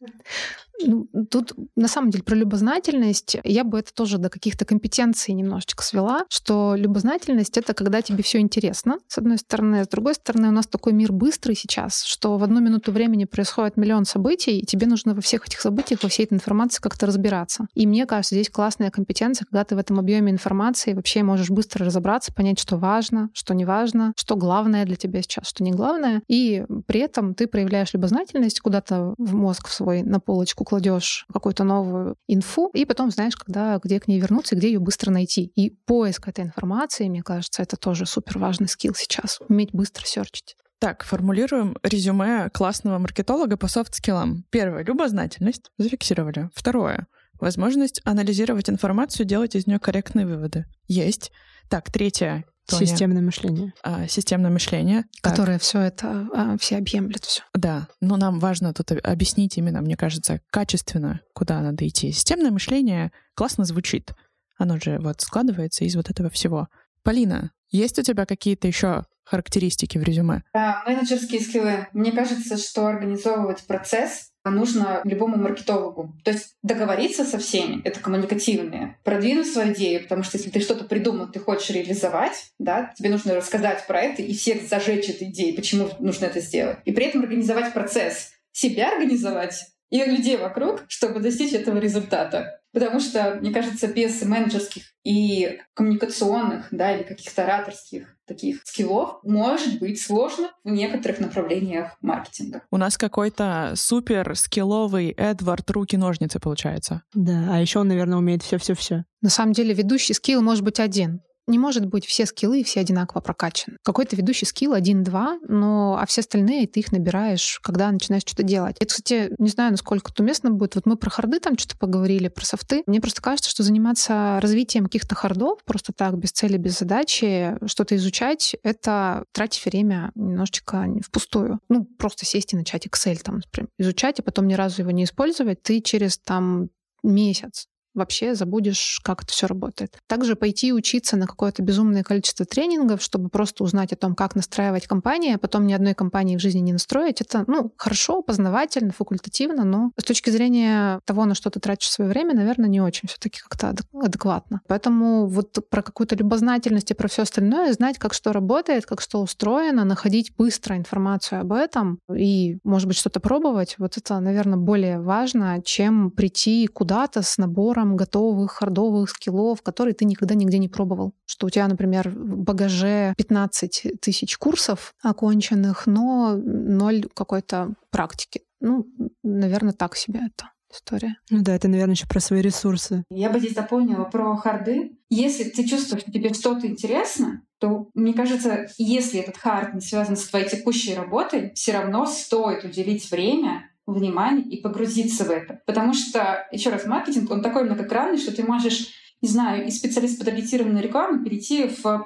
Ну, 0.81 1.07
тут 1.29 1.53
на 1.75 1.87
самом 1.87 2.09
деле 2.09 2.23
про 2.23 2.35
любознательность 2.35 3.37
я 3.43 3.63
бы 3.63 3.79
это 3.79 3.93
тоже 3.93 4.17
до 4.17 4.29
каких-то 4.29 4.65
компетенций 4.65 5.33
немножечко 5.33 5.83
свела, 5.83 6.25
что 6.29 6.75
любознательность 6.75 7.57
это 7.57 7.73
когда 7.73 8.01
тебе 8.01 8.23
все 8.23 8.39
интересно, 8.39 8.97
с 9.07 9.17
одной 9.17 9.37
стороны, 9.37 9.81
а 9.81 9.85
с 9.85 9.87
другой 9.87 10.15
стороны 10.15 10.49
у 10.49 10.51
нас 10.51 10.67
такой 10.67 10.93
мир 10.93 11.11
быстрый 11.11 11.55
сейчас, 11.55 12.03
что 12.03 12.37
в 12.37 12.43
одну 12.43 12.59
минуту 12.59 12.91
времени 12.91 13.25
происходит 13.25 13.77
миллион 13.77 14.05
событий, 14.05 14.59
и 14.59 14.65
тебе 14.65 14.87
нужно 14.87 15.13
во 15.13 15.21
всех 15.21 15.47
этих 15.47 15.61
событиях, 15.61 16.03
во 16.03 16.09
всей 16.09 16.25
этой 16.25 16.35
информации 16.35 16.81
как-то 16.81 17.05
разбираться. 17.05 17.67
И 17.73 17.85
мне 17.87 18.05
кажется, 18.05 18.35
здесь 18.35 18.49
классная 18.49 18.91
компетенция, 18.91 19.45
когда 19.45 19.63
ты 19.63 19.75
в 19.75 19.79
этом 19.79 19.99
объеме 19.99 20.31
информации 20.31 20.93
вообще 20.93 21.23
можешь 21.23 21.49
быстро 21.49 21.85
разобраться, 21.85 22.33
понять, 22.33 22.59
что 22.59 22.77
важно, 22.77 23.29
что 23.33 23.53
не 23.53 23.65
важно, 23.65 24.13
что 24.17 24.35
главное 24.35 24.85
для 24.85 24.95
тебя 24.95 25.21
сейчас, 25.21 25.47
что 25.49 25.63
не 25.63 25.71
главное, 25.71 26.21
и 26.27 26.65
при 26.87 26.99
этом 26.99 27.35
ты 27.35 27.47
проявляешь 27.47 27.93
любознательность 27.93 28.59
куда-то 28.59 29.13
в 29.17 29.35
мозг 29.35 29.69
свой 29.69 30.01
на 30.03 30.19
полочку 30.19 30.62
кладешь 30.63 31.25
какую-то 31.31 31.63
новую 31.63 32.15
инфу, 32.27 32.69
и 32.73 32.85
потом 32.85 33.11
знаешь, 33.11 33.35
когда, 33.35 33.79
где 33.83 33.99
к 33.99 34.07
ней 34.07 34.19
вернуться, 34.19 34.55
где 34.55 34.71
ее 34.71 34.79
быстро 34.79 35.11
найти. 35.11 35.45
И 35.55 35.69
поиск 35.85 36.27
этой 36.27 36.45
информации, 36.45 37.09
мне 37.09 37.23
кажется, 37.23 37.61
это 37.61 37.77
тоже 37.77 38.05
супер 38.05 38.39
важный 38.39 38.67
скилл 38.67 38.93
сейчас. 38.95 39.39
Уметь 39.47 39.71
быстро 39.73 40.05
серчить. 40.05 40.55
Так, 40.79 41.03
формулируем 41.03 41.77
резюме 41.81 42.49
классного 42.49 42.99
маркетолога 42.99 43.55
по 43.55 43.67
софт-скиллам. 43.67 44.43
Первое— 44.49 44.83
любознательность. 44.85 45.71
Зафиксировали. 45.77 46.49
Второе— 46.53 47.07
возможность 47.39 48.01
анализировать 48.03 48.69
информацию, 48.69 49.25
делать 49.25 49.55
из 49.55 49.65
нее 49.65 49.79
корректные 49.79 50.25
выводы. 50.25 50.65
Есть. 50.87 51.31
Так, 51.69 51.89
третье 51.89 52.43
Тоня. 52.65 52.85
Системное 52.85 53.21
мышление. 53.21 53.73
А, 53.83 54.07
системное 54.07 54.49
мышление. 54.49 55.03
Которое 55.21 55.59
все 55.59 55.79
это 55.81 56.27
а, 56.33 56.57
все 56.57 56.77
объемлет 56.77 57.25
все. 57.25 57.43
Да, 57.53 57.87
но 57.99 58.15
нам 58.15 58.39
важно 58.39 58.73
тут 58.73 58.91
объяснить 58.91 59.57
именно, 59.57 59.81
мне 59.81 59.97
кажется, 59.97 60.39
качественно, 60.49 61.21
куда 61.33 61.61
надо 61.61 61.87
идти. 61.87 62.11
Системное 62.11 62.51
мышление 62.51 63.11
классно 63.35 63.65
звучит. 63.65 64.13
Оно 64.57 64.79
же 64.79 64.99
вот 64.99 65.21
складывается 65.21 65.83
из 65.83 65.95
вот 65.95 66.09
этого 66.09 66.29
всего. 66.29 66.69
Полина, 67.03 67.51
есть 67.69 67.99
у 67.99 68.01
тебя 68.01 68.25
какие-то 68.25 68.67
еще 68.67 69.05
характеристики 69.23 69.97
в 69.97 70.03
резюме? 70.03 70.43
Да, 70.53 70.83
менеджерские 70.85 71.41
скиллы. 71.41 71.87
Мне 71.93 72.11
кажется, 72.11 72.57
что 72.57 72.87
организовывать 72.87 73.63
процесс 73.65 74.29
нужно 74.45 75.01
любому 75.05 75.37
маркетологу. 75.37 76.13
То 76.23 76.31
есть 76.31 76.55
договориться 76.63 77.23
со 77.23 77.37
всеми— 77.37 77.81
это 77.85 77.99
коммуникативные. 77.99 78.97
Продвинуть 79.03 79.51
свою 79.51 79.73
идею, 79.73 80.03
потому 80.03 80.23
что 80.23 80.37
если 80.37 80.49
ты 80.49 80.59
что-то 80.59 80.83
придумал, 80.85 81.29
ты 81.29 81.39
хочешь 81.39 81.69
реализовать, 81.69 82.51
да, 82.59 82.93
тебе 82.97 83.09
нужно 83.09 83.35
рассказать 83.35 83.87
про 83.87 84.01
это 84.01 84.21
и 84.21 84.33
всех 84.33 84.67
зажечь 84.67 85.09
этой 85.09 85.29
идеей, 85.29 85.55
почему 85.55 85.89
нужно 85.99 86.25
это 86.25 86.41
сделать. 86.41 86.79
И 86.85 86.91
при 86.91 87.05
этом 87.05 87.21
организовать 87.21 87.73
процесс. 87.73 88.31
Себя 88.51 88.91
организовать 88.91 89.65
и 89.89 90.03
людей 90.03 90.37
вокруг, 90.37 90.83
чтобы 90.87 91.19
достичь 91.19 91.53
этого 91.53 91.77
результата. 91.77 92.59
Потому 92.73 92.99
что, 92.99 93.35
мне 93.39 93.51
кажется, 93.51 93.87
без 93.87 94.21
менеджерских 94.23 94.83
и 95.03 95.59
коммуникационных, 95.75 96.67
да, 96.71 96.95
или 96.95 97.03
каких-то 97.03 97.43
ораторских 97.43 98.17
таких 98.25 98.61
скиллов 98.63 99.19
может 99.23 99.79
быть 99.79 100.01
сложно 100.01 100.49
в 100.63 100.69
некоторых 100.69 101.19
направлениях 101.19 101.97
маркетинга. 102.01 102.63
У 102.71 102.77
нас 102.77 102.97
какой-то 102.97 103.73
супер 103.75 104.35
скилловый 104.35 105.09
Эдвард 105.09 105.69
руки-ножницы 105.69 106.39
получается. 106.39 107.03
Да, 107.13 107.49
а 107.51 107.61
еще 107.61 107.79
он, 107.79 107.89
наверное, 107.89 108.17
умеет 108.17 108.41
все-все-все. 108.43 109.03
На 109.21 109.29
самом 109.29 109.53
деле 109.53 109.73
ведущий 109.73 110.13
скилл 110.13 110.41
может 110.41 110.63
быть 110.63 110.79
один. 110.79 111.21
Не 111.47 111.59
может 111.59 111.85
быть 111.85 112.05
все 112.05 112.25
скиллы 112.25 112.63
все 112.63 112.79
одинаково 112.79 113.21
прокачаны. 113.21 113.77
Какой-то 113.83 114.15
ведущий 114.15 114.45
скилл 114.45 114.73
один-два, 114.73 115.39
но 115.47 115.97
а 115.99 116.05
все 116.05 116.21
остальные 116.21 116.67
ты 116.67 116.79
их 116.79 116.91
набираешь, 116.91 117.59
когда 117.61 117.91
начинаешь 117.91 118.23
что-то 118.23 118.43
делать. 118.43 118.77
Это, 118.79 118.87
кстати, 118.87 119.33
не 119.39 119.49
знаю, 119.49 119.71
насколько 119.71 120.11
это 120.11 120.23
уместно 120.23 120.51
будет. 120.51 120.75
Вот 120.75 120.85
мы 120.85 120.95
про 120.95 121.09
харды 121.09 121.39
там 121.39 121.57
что-то 121.57 121.77
поговорили, 121.77 122.29
про 122.29 122.45
софты. 122.45 122.83
Мне 122.85 123.01
просто 123.01 123.21
кажется, 123.21 123.49
что 123.49 123.63
заниматься 123.63 124.39
развитием 124.41 124.85
каких-то 124.85 125.15
хардов 125.15 125.63
просто 125.65 125.91
так, 125.93 126.17
без 126.17 126.31
цели, 126.31 126.57
без 126.57 126.79
задачи, 126.79 127.57
что-то 127.65 127.95
изучать, 127.95 128.55
это 128.63 129.25
тратить 129.31 129.65
время 129.65 130.11
немножечко 130.15 130.87
впустую. 131.05 131.59
Ну, 131.69 131.85
просто 131.85 132.25
сесть 132.25 132.53
и 132.53 132.57
начать 132.57 132.87
Excel 132.87 133.17
там, 133.21 133.35
например, 133.35 133.69
изучать, 133.77 134.19
а 134.19 134.23
потом 134.23 134.47
ни 134.47 134.53
разу 134.53 134.81
его 134.81 134.91
не 134.91 135.03
использовать, 135.03 135.61
ты 135.61 135.81
через 135.81 136.17
там 136.17 136.69
месяц 137.03 137.67
вообще 137.93 138.35
забудешь, 138.35 138.99
как 139.03 139.23
это 139.23 139.31
все 139.31 139.47
работает. 139.47 139.97
Также 140.07 140.35
пойти 140.35 140.73
учиться 140.73 141.17
на 141.17 141.27
какое-то 141.27 141.61
безумное 141.61 142.03
количество 142.03 142.45
тренингов, 142.45 143.01
чтобы 143.01 143.29
просто 143.29 143.63
узнать 143.63 143.93
о 143.93 143.95
том, 143.95 144.15
как 144.15 144.35
настраивать 144.35 144.87
компанию, 144.87 145.35
а 145.35 145.37
потом 145.37 145.67
ни 145.67 145.73
одной 145.73 145.93
компании 145.93 146.37
в 146.37 146.41
жизни 146.41 146.59
не 146.59 146.73
настроить. 146.73 147.21
Это, 147.21 147.43
ну, 147.47 147.71
хорошо, 147.77 148.21
познавательно, 148.21 148.91
факультативно, 148.91 149.63
но 149.63 149.91
с 149.99 150.03
точки 150.03 150.29
зрения 150.29 150.99
того, 151.05 151.25
на 151.25 151.35
что 151.35 151.49
ты 151.49 151.59
тратишь 151.59 151.89
свое 151.89 152.09
время, 152.09 152.35
наверное, 152.35 152.69
не 152.69 152.81
очень 152.81 153.07
все-таки 153.07 153.39
как-то 153.39 153.75
адекватно. 154.01 154.61
Поэтому 154.67 155.27
вот 155.27 155.57
про 155.69 155.81
какую-то 155.81 156.15
любознательность 156.15 156.91
и 156.91 156.93
про 156.93 157.07
все 157.07 157.23
остальное, 157.23 157.73
знать, 157.73 157.97
как 157.97 158.13
что 158.13 158.33
работает, 158.33 158.85
как 158.85 159.01
что 159.01 159.21
устроено, 159.21 159.85
находить 159.85 160.35
быстро 160.35 160.77
информацию 160.77 161.41
об 161.41 161.53
этом 161.53 161.99
и, 162.13 162.57
может 162.63 162.87
быть, 162.87 162.97
что-то 162.97 163.19
пробовать, 163.19 163.75
вот 163.77 163.97
это, 163.97 164.19
наверное, 164.19 164.57
более 164.57 164.99
важно, 164.99 165.61
чем 165.63 166.11
прийти 166.11 166.67
куда-то 166.67 167.21
с 167.21 167.37
набором 167.37 167.82
набором 167.83 167.95
готовых 167.95 168.51
хардовых 168.51 169.09
скиллов, 169.09 169.61
которые 169.61 169.93
ты 169.93 170.05
никогда 170.05 170.35
нигде 170.35 170.57
не 170.57 170.69
пробовал. 170.69 171.13
Что 171.25 171.47
у 171.47 171.49
тебя, 171.49 171.67
например, 171.67 172.09
в 172.09 172.37
багаже 172.43 173.13
15 173.17 173.99
тысяч 174.01 174.37
курсов 174.37 174.93
оконченных, 175.01 175.87
но 175.87 176.35
ноль 176.35 177.05
какой-то 177.13 177.73
практики. 177.91 178.41
Ну, 178.61 178.85
наверное, 179.23 179.73
так 179.73 179.95
себе 179.95 180.19
это. 180.19 180.49
история. 180.73 181.15
Ну 181.29 181.43
да, 181.43 181.55
это, 181.55 181.67
наверное, 181.67 181.93
еще 181.93 182.07
про 182.07 182.19
свои 182.19 182.41
ресурсы. 182.41 183.03
Я 183.09 183.29
бы 183.29 183.39
здесь 183.39 183.53
дополнила 183.53 184.05
про 184.05 184.35
харды. 184.37 184.97
Если 185.09 185.43
ты 185.43 185.67
чувствуешь, 185.67 186.01
что 186.01 186.11
тебе 186.11 186.33
что-то 186.33 186.65
интересно, 186.65 187.41
то, 187.59 187.89
мне 187.93 188.13
кажется, 188.13 188.67
если 188.77 189.19
этот 189.19 189.37
хард 189.37 189.75
не 189.75 189.81
связан 189.81 190.15
с 190.15 190.27
твоей 190.27 190.49
текущей 190.49 190.95
работой, 190.95 191.51
все 191.53 191.73
равно 191.73 192.05
стоит 192.05 192.63
уделить 192.63 193.11
время 193.11 193.69
внимание 193.85 194.45
и 194.45 194.61
погрузиться 194.61 195.25
в 195.25 195.29
это. 195.29 195.61
Потому 195.65 195.93
что, 195.93 196.47
еще 196.51 196.69
раз, 196.69 196.85
маркетинг, 196.85 197.29
он 197.31 197.41
такой 197.41 197.63
многогранный, 197.63 198.17
что 198.17 198.35
ты 198.35 198.43
можешь 198.43 198.93
не 199.23 199.29
знаю, 199.29 199.65
из 199.65 199.77
специалиста 199.77 200.19
по 200.19 200.25
таргетированной 200.25 200.81
рекламы 200.81 201.23
перейти 201.23 201.69
в 201.69 201.99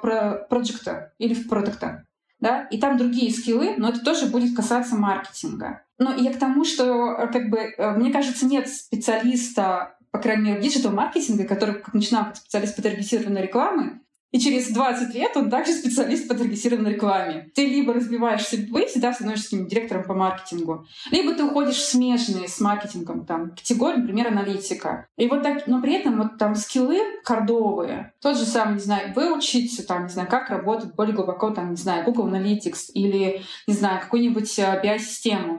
проекта 0.48 1.12
или 1.18 1.34
в 1.34 1.48
продукта. 1.48 2.06
Да? 2.38 2.68
И 2.70 2.78
там 2.78 2.96
другие 2.96 3.32
скиллы, 3.32 3.74
но 3.76 3.88
это 3.88 4.04
тоже 4.04 4.26
будет 4.26 4.54
касаться 4.54 4.94
маркетинга. 4.94 5.82
Но 5.98 6.14
я 6.14 6.32
к 6.32 6.38
тому, 6.38 6.64
что 6.64 7.28
как 7.32 7.50
бы, 7.50 7.58
э, 7.58 7.90
мне 7.96 8.12
кажется, 8.12 8.46
нет 8.46 8.68
специалиста, 8.68 9.96
по 10.12 10.20
крайней 10.20 10.50
мере, 10.50 10.62
диджитал-маркетинга, 10.62 11.44
который 11.44 11.74
как 11.82 11.92
начинал 11.92 12.26
как 12.26 12.36
специалист 12.36 12.76
по 12.76 12.82
таргетированной 12.82 13.42
рекламы, 13.42 14.00
и 14.30 14.38
через 14.38 14.70
20 14.70 15.14
лет 15.14 15.36
он 15.36 15.50
также 15.50 15.72
специалист 15.72 16.28
по 16.28 16.34
таргетированной 16.34 16.94
рекламе. 16.94 17.50
Ты 17.54 17.66
либо 17.66 17.94
разбиваешься 17.94 18.58
быть, 18.70 18.92
да, 18.96 19.12
становишься 19.12 19.56
директором 19.58 20.04
по 20.04 20.14
маркетингу, 20.14 20.86
либо 21.10 21.34
ты 21.34 21.44
уходишь 21.44 21.76
в 21.76 21.88
смежные 21.88 22.48
с 22.48 22.60
маркетингом 22.60 23.24
там, 23.24 23.50
категории, 23.50 23.98
например, 23.98 24.28
аналитика. 24.28 25.06
И 25.16 25.26
вот 25.28 25.42
так, 25.42 25.66
но 25.66 25.80
при 25.80 25.94
этом 25.94 26.18
вот 26.18 26.38
там 26.38 26.54
скиллы 26.54 26.98
кордовые, 27.24 28.12
тот 28.20 28.36
же 28.36 28.44
самый, 28.44 28.74
не 28.74 28.80
знаю, 28.80 29.14
выучить, 29.14 29.86
там, 29.86 30.04
не 30.04 30.10
знаю, 30.10 30.28
как 30.28 30.50
работать 30.50 30.94
более 30.94 31.14
глубоко, 31.14 31.50
там, 31.50 31.70
не 31.70 31.76
знаю, 31.76 32.04
Google 32.04 32.28
Analytics 32.28 32.92
или, 32.94 33.42
не 33.66 33.74
знаю, 33.74 34.00
какую-нибудь. 34.00 34.58
Э, 34.58 34.80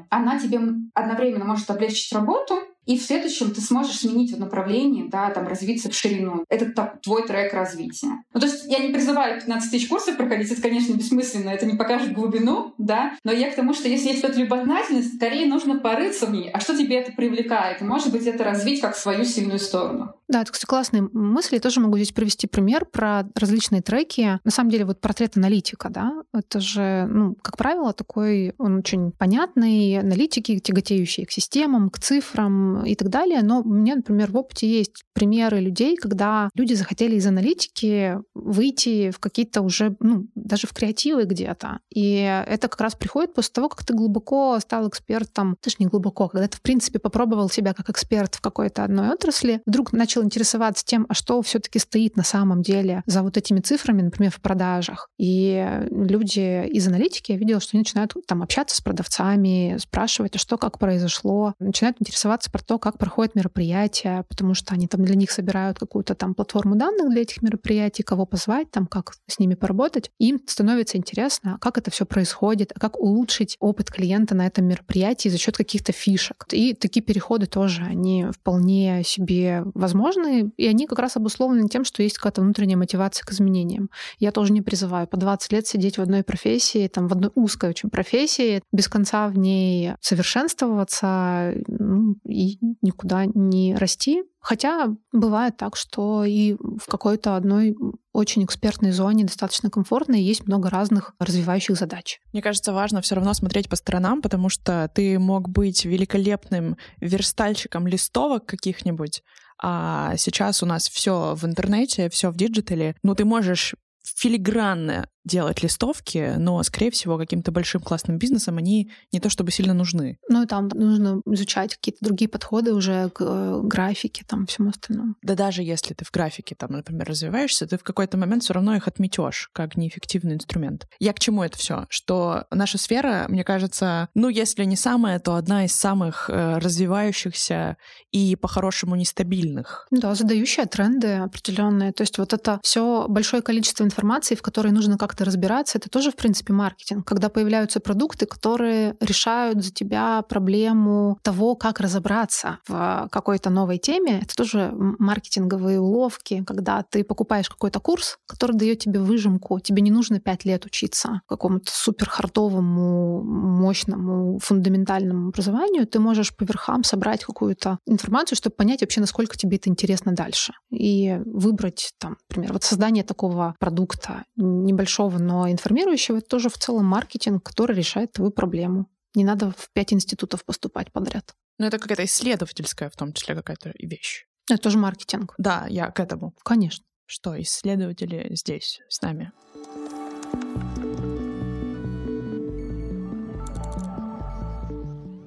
Она 0.10 0.40
тебе 0.40 0.60
одновременно 0.94 1.46
может 1.46 1.70
облегчить 1.70 2.14
работу, 2.14 2.60
и 2.90 2.98
в 2.98 3.04
следующем 3.04 3.52
ты 3.52 3.62
сможешь 3.62 4.00
сменить 4.00 4.36
направление, 4.36 5.08
да, 5.10 5.30
там, 5.30 5.48
развиться 5.48 5.92
в 5.92 5.94
ширину. 5.94 6.44
Это 6.50 6.72
так, 6.72 7.00
твой 7.04 7.22
трек 7.28 7.54
развития. 7.54 8.24
Ну, 8.34 8.40
то 8.40 8.48
есть 8.48 8.66
я 8.66 8.80
не 8.80 8.92
призываю 8.92 9.40
15 9.40 9.70
тысяч 9.70 9.88
курсов 9.88 10.18
проходить, 10.18 10.52
это, 10.52 10.60
конечно, 10.60 10.96
бессмысленно, 10.96 11.52
это 11.52 11.68
не 11.68 11.78
покажет 11.78 12.14
глубину, 12.14 12.74
да, 12.80 13.14
но 13.24 13.32
я 13.32 13.52
к 13.52 13.56
тому, 13.56 13.76
что 13.76 13.88
если 13.88 14.08
есть 14.08 14.22
какая-то 14.22 14.42
любознательность, 14.42 15.18
скорее 15.18 15.46
нужно 15.46 15.78
порыться 15.78 16.26
в 16.26 16.32
ней, 16.32 16.50
а 16.50 16.60
что 16.60 16.76
тебе 16.76 16.96
это 16.96 17.12
привлекает, 17.12 17.82
может 17.82 18.12
быть, 18.12 18.26
это 18.26 18.44
развить 18.44 18.82
как 18.82 18.96
свою 18.96 19.24
сильную 19.24 19.60
сторону. 19.60 20.16
Да, 20.28 20.42
это, 20.42 20.52
кстати, 20.52 20.70
классные 20.70 21.10
мысли. 21.12 21.56
Я 21.56 21.62
тоже 21.62 21.80
могу 21.80 21.98
здесь 21.98 22.12
привести 22.12 22.46
пример 22.46 22.86
про 22.86 23.24
различные 23.36 23.82
треки. 23.82 24.40
На 24.44 24.52
самом 24.52 24.70
деле, 24.70 24.86
вот 24.86 25.02
портрет 25.02 25.38
аналитика, 25.38 25.90
да, 25.90 26.24
это 26.34 26.60
же, 26.60 27.08
ну, 27.10 27.36
как 27.42 27.58
правило, 27.58 27.94
такой, 27.94 28.54
он 28.60 28.78
очень 28.78 29.12
понятный, 29.12 29.98
аналитики, 29.98 30.60
тяготеющие 30.60 31.26
к 31.26 31.32
системам, 31.32 31.90
к 31.90 31.98
цифрам 31.98 32.79
и 32.86 32.96
так 32.96 33.10
далее. 33.10 33.42
Но 33.44 33.64
меня, 33.64 33.96
например, 33.96 34.32
в 34.32 34.38
опыте 34.38 34.68
есть 34.68 35.04
примеры 35.14 35.60
людей, 35.60 35.96
когда 35.98 36.50
люди 36.56 36.74
захотели 36.74 37.16
из 37.16 37.28
аналитики 37.28 38.18
выйти 38.34 39.12
в 39.12 39.20
какие-то 39.20 39.62
уже, 39.62 39.96
ну, 40.00 40.28
даже 40.36 40.68
в 40.68 40.74
креативы 40.74 41.26
где-то. 41.26 41.80
И 41.94 42.16
это 42.48 42.68
как 42.68 42.82
раз 42.82 42.96
приходит 42.96 43.34
после 43.34 43.54
того, 43.54 43.70
как 43.70 43.86
ты 43.86 43.94
глубоко 43.94 44.60
стал 44.60 44.88
экспертом, 44.88 45.58
даже 45.64 45.78
не 45.80 45.88
глубоко, 45.88 46.28
когда 46.30 46.48
ты, 46.48 46.58
в 46.58 46.62
принципе, 46.62 47.00
попробовал 47.00 47.50
себя 47.50 47.74
как 47.74 47.90
эксперт 47.90 48.36
в 48.36 48.42
какой-то 48.42 48.84
одной 48.84 49.10
отрасли, 49.10 49.62
вдруг 49.66 49.94
начал 49.94 50.24
интересоваться 50.24 50.86
тем, 50.86 51.06
а 51.10 51.14
что 51.14 51.42
все-таки 51.42 51.80
стоит 51.80 52.16
на 52.16 52.24
самом 52.24 52.62
деле 52.62 53.04
за 53.06 53.24
вот 53.24 53.38
этими 53.38 53.60
цифрами, 53.60 54.02
например, 54.02 54.32
в 54.32 54.42
продажах. 54.42 55.10
И 55.18 55.66
люди 55.92 56.68
из 56.68 56.88
аналитики, 56.88 57.32
я 57.32 57.38
видела, 57.38 57.60
что 57.60 57.72
они 57.74 57.82
начинают 57.82 58.14
там 58.28 58.42
общаться 58.42 58.76
с 58.76 58.82
продавцами, 58.82 59.78
спрашивать, 59.80 60.36
а 60.36 60.40
что, 60.40 60.58
как 60.58 60.80
произошло, 60.80 61.54
начинают 61.60 61.98
интересоваться 62.00 62.52
про 62.52 62.64
то, 62.70 62.78
как 62.78 63.00
проходят 63.00 63.34
мероприятия, 63.34 64.24
потому 64.30 64.54
что 64.54 64.76
они 64.76 64.88
там 64.88 65.04
для 65.04 65.16
них 65.16 65.32
собирают 65.32 65.80
какую-то 65.80 66.14
там 66.14 66.36
платформу 66.36 66.76
данных 66.76 67.10
для 67.10 67.24
этих 67.24 67.42
мероприятий, 67.42 68.04
кого 68.04 68.28
позвать, 68.28 68.70
там, 68.70 68.86
как 68.86 69.14
с 69.26 69.40
ними 69.40 69.56
поработать. 69.56 70.12
Им 70.20 70.40
становится 70.46 70.96
интересно, 70.96 71.58
как 71.62 71.80
это 71.80 71.90
все 71.90 72.06
происходит, 72.06 72.72
как 72.80 73.00
улучшить 73.00 73.58
опыт 73.60 73.90
клиента 73.90 74.36
на 74.36 74.46
этом 74.46 74.66
мероприятии 74.66 75.30
за 75.30 75.40
счет 75.40 75.58
каких-то 75.58 75.94
фишек. 75.94 76.46
И 76.52 76.76
такие 76.76 77.02
переходы 77.02 77.48
тоже, 77.48 77.82
они 77.82 78.28
вполне 78.32 79.02
себе 79.04 79.64
возможны, 79.74 80.52
и 80.56 80.68
они 80.68 80.86
как 80.86 81.00
раз 81.00 81.18
обусловлены 81.18 81.70
тем, 81.70 81.84
что 81.84 82.04
есть 82.04 82.18
какая-то 82.18 82.42
внутренняя 82.42 82.78
мотивация 82.78 83.26
к 83.26 83.32
изменениям. 83.32 83.90
Я 84.20 84.32
тоже 84.32 84.54
не 84.54 84.62
призываю 84.62 85.08
по 85.08 85.18
20 85.18 85.52
лет 85.54 85.66
сидеть 85.66 85.98
в 85.98 86.02
одной 86.04 86.22
профессии, 86.22 86.88
там, 86.88 87.08
в 87.08 87.14
одной 87.14 87.32
узкой 87.34 87.72
очень 87.72 87.90
профессии, 87.90 88.62
без 88.72 88.88
конца 88.88 89.28
в 89.28 89.40
ней 89.40 89.94
совершенствоваться 90.02 91.56
ну, 91.68 92.16
и 92.26 92.59
никуда 92.82 93.26
не 93.26 93.76
расти. 93.76 94.24
Хотя 94.40 94.96
бывает 95.12 95.58
так, 95.58 95.76
что 95.76 96.24
и 96.24 96.54
в 96.54 96.88
какой-то 96.88 97.36
одной 97.36 97.76
очень 98.14 98.44
экспертной 98.46 98.92
зоне 98.92 99.26
достаточно 99.26 99.70
комфортно, 99.70 100.16
и 100.16 100.24
есть 100.24 100.48
много 100.48 100.70
разных 100.70 101.14
развивающих 101.20 101.78
задач. 101.78 102.20
Мне 102.32 102.42
кажется, 102.42 102.74
важно 102.74 103.02
все 103.02 103.16
равно 103.16 103.34
смотреть 103.34 103.70
по 103.70 103.76
сторонам, 103.76 104.22
потому 104.22 104.50
что 104.50 104.90
ты 104.94 105.20
мог 105.20 105.50
быть 105.50 105.86
великолепным 105.86 106.78
верстальщиком 107.02 107.86
листовок 107.86 108.46
каких-нибудь, 108.46 109.24
а 109.62 110.16
сейчас 110.18 110.64
у 110.64 110.66
нас 110.66 110.90
все 110.90 111.36
в 111.36 111.46
интернете, 111.46 112.10
все 112.10 112.30
в 112.30 112.38
диджитале. 112.38 112.96
Ну, 113.04 113.14
ты 113.14 113.26
можешь 113.26 113.76
филигранно 114.02 115.10
делать 115.30 115.64
листовки, 115.64 116.34
но, 116.38 116.62
скорее 116.64 116.92
всего, 116.92 117.18
каким-то 117.18 117.52
большим 117.52 117.82
классным 117.82 118.18
бизнесом 118.18 118.58
они 118.58 118.92
не 119.12 119.20
то 119.20 119.30
чтобы 119.30 119.52
сильно 119.52 119.74
нужны. 119.74 120.18
Ну, 120.28 120.44
и 120.44 120.48
там 120.48 120.68
нужно 120.70 121.22
изучать 121.26 121.76
какие-то 121.76 122.04
другие 122.04 122.28
подходы 122.28 122.74
уже 122.74 123.10
к 123.10 123.22
э, 123.22 123.62
графике, 123.64 124.26
там, 124.28 124.46
всему 124.48 124.70
остальному. 124.70 125.16
Да 125.22 125.36
даже 125.36 125.64
если 125.64 125.94
ты 125.94 126.04
в 126.04 126.12
графике, 126.12 126.56
там, 126.56 126.72
например, 126.72 127.08
развиваешься, 127.08 127.68
ты 127.68 127.78
в 127.78 127.84
какой-то 127.84 128.18
момент 128.18 128.44
все 128.44 128.54
равно 128.54 128.76
их 128.76 128.88
отметешь 128.88 129.50
как 129.54 129.78
неэффективный 129.78 130.36
инструмент. 130.36 130.88
Я 131.00 131.14
к 131.14 131.20
чему 131.20 131.44
это 131.44 131.58
все? 131.58 131.86
Что 131.90 132.46
наша 132.52 132.78
сфера, 132.78 133.26
мне 133.30 133.44
кажется, 133.44 134.10
ну, 134.16 134.30
если 134.30 134.64
не 134.66 134.76
самая, 134.76 135.20
то 135.20 135.36
одна 135.36 135.66
из 135.66 135.76
самых 135.76 136.30
э, 136.30 136.58
развивающихся 136.58 137.78
и 138.12 138.36
по-хорошему 138.36 138.96
нестабильных. 138.96 139.88
Да, 139.92 140.16
задающая 140.16 140.66
тренды 140.66 141.14
определенные. 141.16 141.92
То 141.92 142.02
есть 142.02 142.18
вот 142.18 142.34
это 142.34 142.60
все 142.64 143.06
большое 143.08 143.42
количество 143.42 143.84
информации, 143.84 144.36
в 144.36 144.42
которой 144.42 144.72
нужно 144.72 144.98
как 144.98 145.16
как-то 145.20 145.26
разбираться, 145.26 145.78
это 145.78 145.90
тоже, 145.90 146.12
в 146.12 146.16
принципе, 146.16 146.54
маркетинг. 146.54 147.06
Когда 147.06 147.30
появляются 147.30 147.80
продукты, 147.80 148.26
которые 148.26 148.96
решают 149.02 149.64
за 149.64 149.72
тебя 149.72 150.22
проблему 150.22 151.18
того, 151.24 151.56
как 151.56 151.80
разобраться 151.80 152.60
в 152.68 153.08
какой-то 153.12 153.50
новой 153.50 153.78
теме, 153.78 154.22
это 154.24 154.36
тоже 154.36 154.72
маркетинговые 154.74 155.80
уловки, 155.80 156.44
когда 156.48 156.84
ты 156.84 157.04
покупаешь 157.04 157.50
какой-то 157.50 157.80
курс, 157.80 158.18
который 158.28 158.56
дает 158.56 158.80
тебе 158.80 159.00
выжимку, 159.00 159.60
тебе 159.60 159.82
не 159.82 159.92
нужно 159.92 160.20
пять 160.20 160.46
лет 160.46 160.66
учиться 160.66 161.22
какому-то 161.28 161.72
суперхардовому, 161.72 163.24
мощному, 163.24 164.40
фундаментальному 164.40 165.30
образованию, 165.30 165.86
ты 165.86 166.00
можешь 166.00 166.36
по 166.36 166.44
верхам 166.44 166.84
собрать 166.84 167.26
какую-то 167.26 167.78
информацию, 167.86 168.38
чтобы 168.38 168.56
понять 168.56 168.82
вообще, 168.82 169.02
насколько 169.02 169.38
тебе 169.38 169.58
это 169.58 169.70
интересно 169.70 170.14
дальше. 170.14 170.54
И 170.72 171.20
выбрать, 171.26 171.92
там, 171.98 172.18
например, 172.30 172.54
вот 172.54 172.64
создание 172.64 173.04
такого 173.04 173.56
продукта 173.60 174.24
небольшого 174.38 174.99
большого, 175.00 175.18
но 175.18 175.50
информирующего, 175.50 176.18
это 176.18 176.28
тоже 176.28 176.50
в 176.50 176.58
целом 176.58 176.86
маркетинг, 176.86 177.44
который 177.44 177.76
решает 177.76 178.14
твою 178.14 178.32
проблему. 178.32 178.86
Не 179.16 179.24
надо 179.24 179.52
в 179.52 179.70
пять 179.74 179.94
институтов 179.94 180.44
поступать 180.46 180.92
подряд. 180.92 181.34
Ну, 181.58 181.66
это 181.66 181.80
какая-то 181.80 182.06
исследовательская, 182.06 182.90
в 182.90 182.96
том 182.96 183.14
числе, 183.14 183.36
какая-то 183.36 183.74
вещь. 183.80 184.26
Это 184.50 184.62
тоже 184.62 184.78
маркетинг. 184.78 185.34
Да, 185.38 185.66
я 185.70 185.92
к 185.92 186.00
этому. 186.00 186.34
Конечно. 186.44 186.86
Что 187.06 187.40
исследователи 187.42 188.28
здесь 188.36 188.82
с 188.88 189.02
нами. 189.02 189.32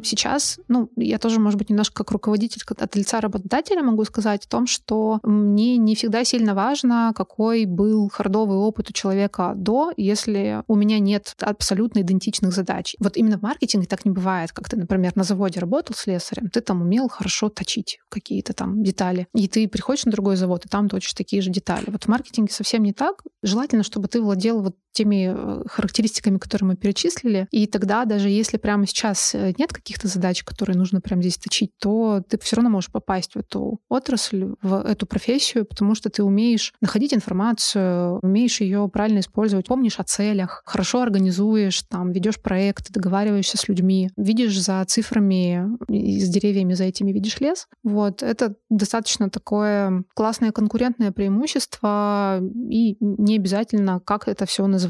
Сейчас, 0.02 0.58
ну, 0.68 0.90
я 0.96 1.18
тоже, 1.18 1.40
может 1.40 1.58
быть, 1.58 1.70
немножко 1.70 2.04
как 2.04 2.10
руководитель 2.10 2.62
от 2.78 2.96
лица 2.96 3.20
работодателя 3.20 3.82
могу 3.82 4.04
сказать 4.04 4.44
о 4.46 4.48
том, 4.48 4.66
что 4.66 5.20
мне 5.22 5.76
не 5.76 5.94
всегда 5.94 6.24
сильно 6.24 6.54
важно, 6.54 7.12
какой 7.14 7.64
был 7.64 8.08
хардовый 8.08 8.58
опыт 8.58 8.90
у 8.90 8.92
человека 8.92 9.54
до, 9.56 9.92
если 9.96 10.62
у 10.66 10.74
меня 10.74 10.98
нет 10.98 11.34
абсолютно 11.40 12.00
идентичных 12.00 12.52
задач. 12.52 12.94
Вот 12.98 13.16
именно 13.16 13.38
в 13.38 13.42
маркетинге 13.42 13.86
так 13.86 14.04
не 14.04 14.10
бывает, 14.10 14.52
как 14.52 14.68
ты, 14.68 14.76
например, 14.76 15.12
на 15.14 15.24
заводе 15.24 15.60
работал 15.60 15.94
слесарем, 15.94 16.48
ты 16.48 16.60
там 16.60 16.82
умел 16.82 17.08
хорошо 17.08 17.48
точить 17.48 17.98
какие-то 18.08 18.52
там 18.52 18.82
детали, 18.82 19.26
и 19.34 19.48
ты 19.48 19.68
приходишь 19.68 20.04
на 20.04 20.12
другой 20.12 20.36
завод, 20.36 20.66
и 20.66 20.68
там 20.68 20.88
точишь 20.88 21.14
такие 21.14 21.42
же 21.42 21.50
детали. 21.50 21.84
Вот 21.86 22.04
в 22.04 22.08
маркетинге 22.08 22.52
совсем 22.52 22.82
не 22.82 22.92
так. 22.92 23.22
Желательно, 23.42 23.82
чтобы 23.82 24.08
ты 24.08 24.20
владел 24.20 24.62
вот 24.62 24.76
теми 24.92 25.33
э, 25.35 25.62
характеристиками, 25.66 26.38
которые 26.38 26.68
мы 26.68 26.76
перечислили. 26.76 27.48
И 27.50 27.66
тогда, 27.66 28.05
даже 28.05 28.28
если 28.28 28.59
прямо 28.59 28.87
сейчас 28.87 29.35
э, 29.35 29.52
нет 29.59 29.72
каких-то 29.72 30.09
задач, 30.09 30.44
которые 30.44 30.76
нужно 30.76 31.00
прямо 31.00 31.22
здесь 31.22 31.38
точить, 31.38 31.72
то 31.78 32.22
ты 32.28 32.38
все 32.38 32.57
равно 32.57 32.70
можешь 32.70 32.90
попасть 32.90 33.35
в 33.35 33.38
эту 33.38 33.81
отрасль, 33.88 34.55
в 34.62 34.74
эту 34.83 35.07
профессию, 35.07 35.64
потому 35.64 35.94
что 35.94 36.11
ты 36.11 36.22
умеешь 36.22 36.74
находить 36.81 37.14
информацию, 37.14 38.18
умеешь 38.22 38.61
ее 38.61 38.88
правильно 38.92 39.20
использовать, 39.20 39.66
помнишь 39.66 39.98
о 39.98 40.05
целях, 40.05 40.62
хорошо 40.66 41.02
организуешь, 41.02 41.83
там, 41.83 42.12
ведешь 42.12 42.40
проекты, 42.40 42.92
договариваешься 42.92 43.57
с 43.57 43.68
людьми, 43.68 44.11
видишь 44.16 44.59
за 44.61 44.85
цифрами 44.87 45.76
и 45.88 46.20
с 46.20 46.28
деревьями 46.28 46.74
за 46.74 46.85
этими 46.85 47.12
видишь 47.12 47.40
лес. 47.40 47.68
Вот. 47.83 48.22
Это 48.22 48.55
достаточно 48.68 49.31
такое 49.31 50.05
классное 50.14 50.52
конкурентное 50.52 51.12
преимущество, 51.12 52.40
и 52.68 52.96
не 53.00 53.37
обязательно, 53.37 54.00
как 54.00 54.28
это 54.28 54.46
все 54.46 54.66
называется, 54.66 54.82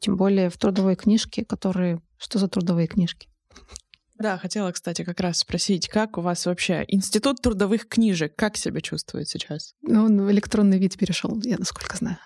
тем 0.00 0.16
более 0.16 0.50
в 0.50 0.56
трудовой 0.56 0.96
книжке, 0.96 1.44
которые... 1.44 2.00
Что 2.18 2.38
за 2.38 2.48
трудовые 2.48 2.86
книжки? 2.88 3.28
Да, 4.18 4.36
хотела, 4.36 4.72
кстати, 4.72 5.04
как 5.04 5.20
раз 5.20 5.38
спросить, 5.38 5.88
как 5.88 6.18
у 6.18 6.20
вас 6.20 6.44
вообще 6.46 6.84
Институт 6.88 7.40
трудовых 7.40 7.88
книжек, 7.88 8.34
как 8.34 8.56
себя 8.56 8.80
чувствует 8.80 9.28
сейчас? 9.28 9.74
Ну, 9.82 10.06
он 10.06 10.20
в 10.20 10.30
электронный 10.32 10.78
вид 10.78 10.96
перешел, 10.96 11.40
я 11.44 11.56
насколько 11.56 11.96
знаю. 11.96 12.18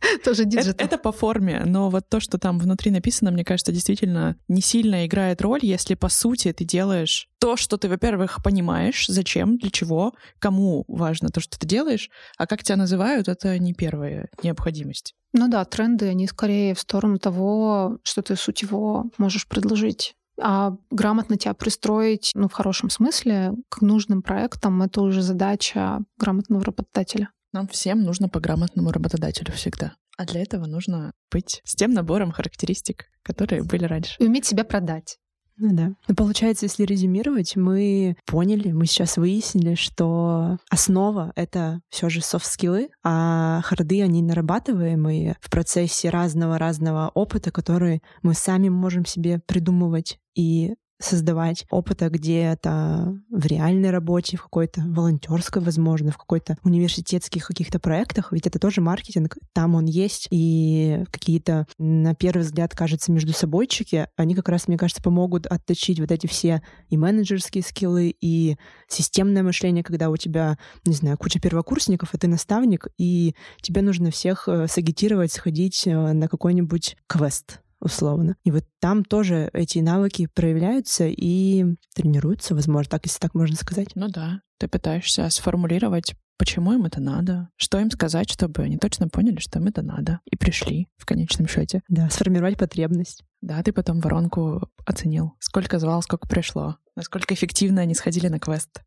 Тоже 0.24 0.44
диджитал. 0.44 0.72
Это, 0.72 0.84
это 0.84 0.98
по 0.98 1.12
форме, 1.12 1.62
но 1.64 1.90
вот 1.90 2.08
то, 2.08 2.20
что 2.20 2.38
там 2.38 2.58
внутри 2.58 2.90
написано, 2.90 3.30
мне 3.30 3.44
кажется, 3.44 3.72
действительно 3.72 4.36
не 4.48 4.60
сильно 4.60 5.06
играет 5.06 5.42
роль, 5.42 5.60
если 5.62 5.94
по 5.94 6.08
сути 6.08 6.52
ты 6.52 6.64
делаешь 6.64 7.28
то, 7.38 7.56
что 7.56 7.76
ты, 7.76 7.88
во-первых, 7.88 8.42
понимаешь, 8.42 9.06
зачем, 9.08 9.58
для 9.58 9.70
чего, 9.70 10.14
кому 10.38 10.84
важно 10.88 11.28
то, 11.28 11.40
что 11.40 11.58
ты 11.58 11.66
делаешь, 11.66 12.10
а 12.38 12.46
как 12.46 12.62
тебя 12.62 12.76
называют, 12.76 13.28
это 13.28 13.58
не 13.58 13.72
первая 13.72 14.28
необходимость. 14.42 15.14
Ну 15.32 15.48
да, 15.48 15.64
тренды, 15.64 16.08
они 16.08 16.26
скорее 16.26 16.74
в 16.74 16.80
сторону 16.80 17.18
того, 17.18 17.98
что 18.02 18.22
ты 18.22 18.36
суть 18.36 18.62
его 18.62 19.10
можешь 19.18 19.46
предложить. 19.46 20.14
А 20.40 20.72
грамотно 20.90 21.36
тебя 21.36 21.54
пристроить, 21.54 22.32
ну, 22.34 22.48
в 22.48 22.52
хорошем 22.52 22.90
смысле, 22.90 23.52
к 23.68 23.80
нужным 23.80 24.22
проектам, 24.22 24.82
это 24.82 25.00
уже 25.00 25.22
задача 25.22 26.00
грамотного 26.18 26.64
работодателя. 26.64 27.30
Нам 27.56 27.68
всем 27.68 28.02
нужно 28.02 28.28
по 28.28 28.38
грамотному 28.38 28.92
работодателю 28.92 29.50
всегда. 29.52 29.94
А 30.18 30.26
для 30.26 30.42
этого 30.42 30.66
нужно 30.66 31.12
быть 31.32 31.62
с 31.64 31.74
тем 31.74 31.94
набором 31.94 32.30
характеристик, 32.30 33.06
которые 33.22 33.62
были 33.62 33.86
раньше. 33.86 34.14
И 34.18 34.26
уметь 34.26 34.44
себя 34.44 34.62
продать. 34.62 35.16
Ну 35.56 35.74
да. 35.74 35.92
Ну, 36.06 36.14
получается, 36.14 36.66
если 36.66 36.84
резюмировать, 36.84 37.56
мы 37.56 38.18
поняли, 38.26 38.72
мы 38.72 38.84
сейчас 38.84 39.16
выяснили, 39.16 39.74
что 39.74 40.58
основа— 40.68 41.32
это 41.34 41.80
все 41.88 42.10
же 42.10 42.20
софт-скиллы, 42.20 42.90
а 43.02 43.62
харды, 43.62 44.02
они 44.02 44.20
нарабатываемые 44.20 45.38
в 45.40 45.50
процессе 45.50 46.10
разного-разного 46.10 47.10
опыта, 47.14 47.50
который 47.52 48.02
мы 48.20 48.34
сами 48.34 48.68
можем 48.68 49.06
себе 49.06 49.40
придумывать 49.46 50.18
и 50.34 50.74
создавать 50.98 51.66
опыта 51.70 52.08
где-то 52.08 53.14
в 53.30 53.46
реальной 53.46 53.90
работе, 53.90 54.36
в 54.36 54.42
какой-то 54.42 54.82
волонтерской, 54.82 55.62
возможно, 55.62 56.10
в 56.10 56.18
какой-то 56.18 56.56
университетских 56.64 57.46
каких-то 57.46 57.78
проектах, 57.78 58.32
ведь 58.32 58.46
это 58.46 58.58
тоже 58.58 58.80
маркетинг, 58.80 59.36
там 59.52 59.74
он 59.74 59.84
есть, 59.86 60.26
и 60.30 61.04
какие-то, 61.10 61.66
на 61.78 62.14
первый 62.14 62.42
взгляд, 62.42 62.74
кажется, 62.74 63.12
между 63.12 63.32
собойчики, 63.32 64.08
они 64.16 64.34
как 64.34 64.48
раз, 64.48 64.68
мне 64.68 64.78
кажется, 64.78 65.02
помогут 65.02 65.46
отточить 65.46 66.00
вот 66.00 66.10
эти 66.10 66.26
все 66.26 66.62
и 66.88 66.96
менеджерские 66.96 67.62
скиллы, 67.62 68.14
и 68.20 68.56
системное 68.88 69.42
мышление, 69.42 69.84
когда 69.84 70.10
у 70.10 70.16
тебя, 70.16 70.58
не 70.84 70.94
знаю, 70.94 71.18
куча 71.18 71.40
первокурсников, 71.40 72.14
и 72.14 72.18
ты 72.18 72.28
наставник, 72.28 72.88
и 72.98 73.34
тебе 73.60 73.82
нужно 73.82 74.10
всех 74.10 74.48
э, 74.48 74.66
сагитировать, 74.66 75.32
сходить 75.32 75.86
э, 75.86 76.12
на 76.12 76.28
какой-нибудь 76.28 76.96
квест, 77.06 77.60
условно. 77.80 78.36
И 78.44 78.50
вот 78.50 78.64
там 78.80 79.04
тоже 79.04 79.50
эти 79.52 79.78
навыки 79.78 80.28
проявляются 80.34 81.06
и 81.06 81.64
тренируются, 81.94 82.54
возможно, 82.54 82.90
так, 82.90 83.06
если 83.06 83.18
так 83.18 83.34
можно 83.34 83.56
сказать. 83.56 83.88
Ну 83.94 84.08
да, 84.08 84.40
ты 84.58 84.68
пытаешься 84.68 85.28
сформулировать, 85.30 86.14
почему 86.38 86.72
им 86.72 86.84
это 86.84 87.00
надо, 87.00 87.48
что 87.56 87.78
им 87.78 87.90
сказать, 87.90 88.30
чтобы 88.30 88.62
они 88.62 88.78
точно 88.78 89.08
поняли, 89.08 89.38
что 89.38 89.58
им 89.58 89.66
это 89.66 89.82
надо, 89.82 90.20
и 90.30 90.36
пришли 90.36 90.88
в 90.96 91.06
конечном 91.06 91.48
счете. 91.48 91.82
Да, 91.88 92.08
сформировать 92.10 92.58
потребность. 92.58 93.24
Да, 93.42 93.62
ты 93.62 93.72
потом 93.72 94.00
воронку 94.00 94.68
оценил. 94.84 95.34
Сколько 95.38 95.78
звал, 95.78 96.02
сколько 96.02 96.26
пришло. 96.26 96.76
Насколько 96.96 97.34
эффективно 97.34 97.82
они 97.82 97.94
сходили 97.94 98.28
на 98.28 98.40
квест 98.40 98.82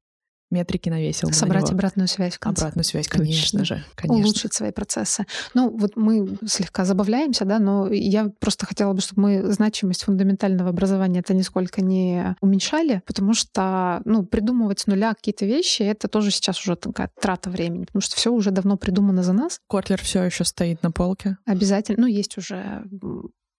метрики 0.51 0.89
навесил. 0.89 1.31
Собрать 1.31 1.69
на 1.69 1.75
обратную 1.75 2.07
связь 2.07 2.35
в 2.35 2.39
конце. 2.39 2.63
Обратную 2.63 2.83
связь, 2.83 3.07
конечно 3.07 3.59
Точно. 3.59 3.75
же. 3.77 3.83
Конечно. 3.95 4.23
Улучшить 4.23 4.53
свои 4.53 4.71
процессы. 4.71 5.25
Ну, 5.53 5.69
вот 5.69 5.95
мы 5.95 6.37
слегка 6.45 6.85
забавляемся, 6.85 7.45
да, 7.45 7.59
но 7.59 7.91
я 7.91 8.31
просто 8.39 8.65
хотела 8.65 8.93
бы, 8.93 9.01
чтобы 9.01 9.21
мы 9.21 9.51
значимость 9.51 10.03
фундаментального 10.03 10.69
образования 10.69 11.19
это 11.19 11.33
нисколько 11.33 11.81
не 11.81 12.35
уменьшали, 12.41 13.01
потому 13.05 13.33
что, 13.33 14.01
ну, 14.05 14.25
придумывать 14.25 14.79
с 14.79 14.87
нуля 14.87 15.13
какие-то 15.13 15.45
вещи, 15.45 15.83
это 15.83 16.07
тоже 16.07 16.31
сейчас 16.31 16.59
уже 16.61 16.75
такая 16.75 17.11
трата 17.19 17.49
времени, 17.49 17.85
потому 17.85 18.01
что 18.01 18.15
все 18.15 18.31
уже 18.31 18.51
давно 18.51 18.77
придумано 18.77 19.23
за 19.23 19.33
нас. 19.33 19.59
Котлер 19.69 20.01
все 20.01 20.23
еще 20.23 20.43
стоит 20.43 20.83
на 20.83 20.91
полке. 20.91 21.37
Обязательно. 21.45 22.01
Ну, 22.01 22.07
есть 22.07 22.37
уже 22.37 22.83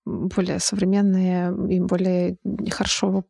более 0.05 0.59
современные 0.59 1.53
и 1.69 1.81
более 1.81 2.37
хорошо 2.71 3.25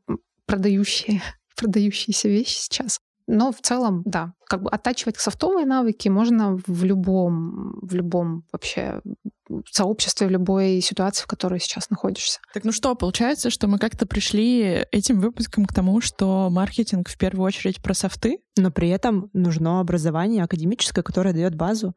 продающие 0.47 1.23
продающиеся 1.57 2.29
вещи 2.29 2.57
сейчас. 2.57 3.01
Но 3.33 3.53
в 3.53 3.61
целом, 3.61 4.03
да, 4.05 4.33
как 4.49 4.63
бы 4.63 4.71
оттачивать 4.71 5.17
софтовые 5.17 5.65
навыки 5.65 6.09
можно 6.09 6.59
в 6.67 6.83
любом, 6.83 7.79
в 7.81 7.95
любом 7.95 8.43
вообще 8.51 9.01
сообществе, 9.71 10.27
в 10.27 10.31
любой 10.31 10.81
ситуации, 10.81 11.23
в 11.23 11.29
которой 11.29 11.61
сейчас 11.61 11.91
находишься. 11.91 12.41
Так 12.53 12.65
ну 12.65 12.73
что, 12.73 12.93
получается, 12.97 13.51
что 13.51 13.69
мы 13.69 13.79
как-то 13.79 14.05
пришли 14.05 14.85
этим 14.91 15.21
выпуском 15.21 15.65
к 15.65 15.73
тому, 15.73 16.01
что 16.01 16.49
маркетинг 16.51 17.09
в 17.09 17.17
первую 17.17 17.47
очередь 17.47 17.81
про 17.81 17.95
софты? 17.95 18.41
Но 18.57 18.73
при 18.73 18.89
этом 18.89 19.31
нужно 19.33 19.79
образование 19.79 20.43
академическое, 20.43 21.05
которое 21.05 21.33
дает 21.33 21.55
базу 21.55 21.95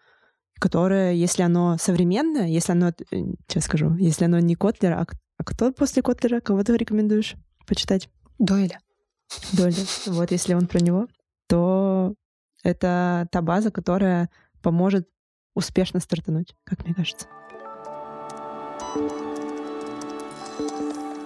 которое, 0.59 1.11
если 1.11 1.41
оно 1.41 1.77
современное, 1.77 2.47
если 2.47 2.71
оно, 2.71 2.89
э, 2.89 2.93
сейчас 3.49 3.65
скажу, 3.65 3.95
если 3.97 4.25
оно 4.25 4.39
не 4.39 4.55
Котлер, 4.55 4.93
а, 4.93 5.05
а 5.37 5.43
кто 5.43 5.73
после 5.73 6.01
Котлера, 6.01 6.39
кого 6.39 6.63
ты 6.63 6.77
рекомендуешь 6.77 7.35
почитать? 7.67 8.07
Дойля. 8.39 8.79
Дойля. 9.51 9.83
Вот, 10.05 10.31
если 10.31 10.53
он 10.53 10.67
про 10.67 10.79
него 10.79 11.07
то 11.47 12.15
это 12.63 13.27
та 13.31 13.41
база, 13.41 13.71
которая 13.71 14.29
поможет 14.61 15.07
успешно 15.55 15.99
стартануть, 15.99 16.55
как 16.63 16.83
мне 16.85 16.93
кажется. 16.93 17.27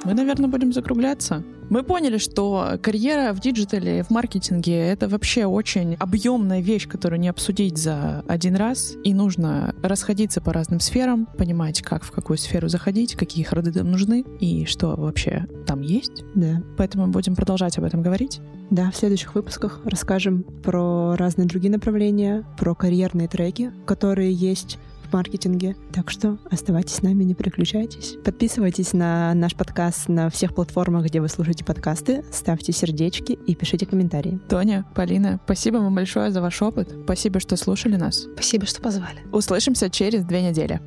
Мы, 0.03 0.13
наверное, 0.13 0.49
будем 0.49 0.71
закругляться. 0.71 1.43
Мы 1.69 1.83
поняли, 1.83 2.17
что 2.17 2.79
карьера 2.81 3.33
в 3.33 3.41
диджитале, 3.41 4.03
в 4.03 4.09
маркетинге— 4.09 4.77
это 4.89 5.09
вообще 5.09 5.45
очень 5.45 5.95
объемная 5.95 6.61
вещь, 6.61 6.87
которую 6.87 7.19
не 7.19 7.27
обсудить 7.27 7.77
за 7.77 8.23
один 8.27 8.55
раз, 8.55 8.95
и 9.03 9.13
нужно 9.13 9.75
расходиться 9.83 10.39
по 10.39 10.53
разным 10.53 10.79
сферам, 10.79 11.25
понимать, 11.37 11.81
как 11.81 12.03
в 12.03 12.11
какую 12.11 12.37
сферу 12.37 12.69
заходить, 12.69 13.15
какие 13.15 13.43
харды 13.43 13.73
там 13.73 13.91
нужны, 13.91 14.23
и 14.39 14.65
что 14.65 14.95
вообще 14.95 15.45
там 15.65 15.81
есть. 15.81 16.23
Да. 16.35 16.61
Поэтому 16.77 17.05
мы 17.07 17.11
будем 17.11 17.35
продолжать 17.35 17.77
об 17.77 17.83
этом 17.83 18.01
говорить. 18.01 18.39
Да, 18.69 18.91
в 18.91 18.95
следующих 18.95 19.35
выпусках 19.35 19.81
расскажем 19.85 20.43
про 20.63 21.15
разные 21.15 21.47
другие 21.47 21.71
направления, 21.71 22.45
про 22.57 22.75
карьерные 22.75 23.27
треки, 23.27 23.71
которые 23.85 24.31
есть 24.33 24.77
в 25.07 25.13
маркетинге. 25.13 25.75
Так 25.93 26.09
что 26.09 26.37
оставайтесь 26.49 26.95
с 26.95 27.01
нами, 27.01 27.23
не 27.23 27.33
переключайтесь. 27.33 28.17
Подписывайтесь 28.23 28.93
на 28.93 29.33
наш 29.33 29.55
подкаст 29.55 30.09
на 30.09 30.29
всех 30.29 30.53
платформах, 30.53 31.05
где 31.05 31.21
вы 31.21 31.29
слушаете 31.29 31.63
подкасты, 31.63 32.23
ставьте 32.31 32.71
сердечки 32.71 33.33
и 33.33 33.55
пишите 33.55 33.85
комментарии. 33.85 34.39
Тоня, 34.49 34.85
Полина, 34.95 35.39
спасибо 35.45 35.77
вам 35.77 35.95
большое 35.95 36.31
за 36.31 36.41
ваш 36.41 36.61
опыт. 36.61 36.93
Спасибо, 37.03 37.39
что 37.39 37.55
слушали 37.57 37.95
нас. 37.95 38.27
Спасибо, 38.33 38.65
что 38.65 38.81
позвали. 38.81 39.19
Услышимся 39.31 39.89
через 39.89 40.23
две 40.23 40.41
недели. 40.41 40.81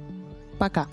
Пока. 0.59 0.87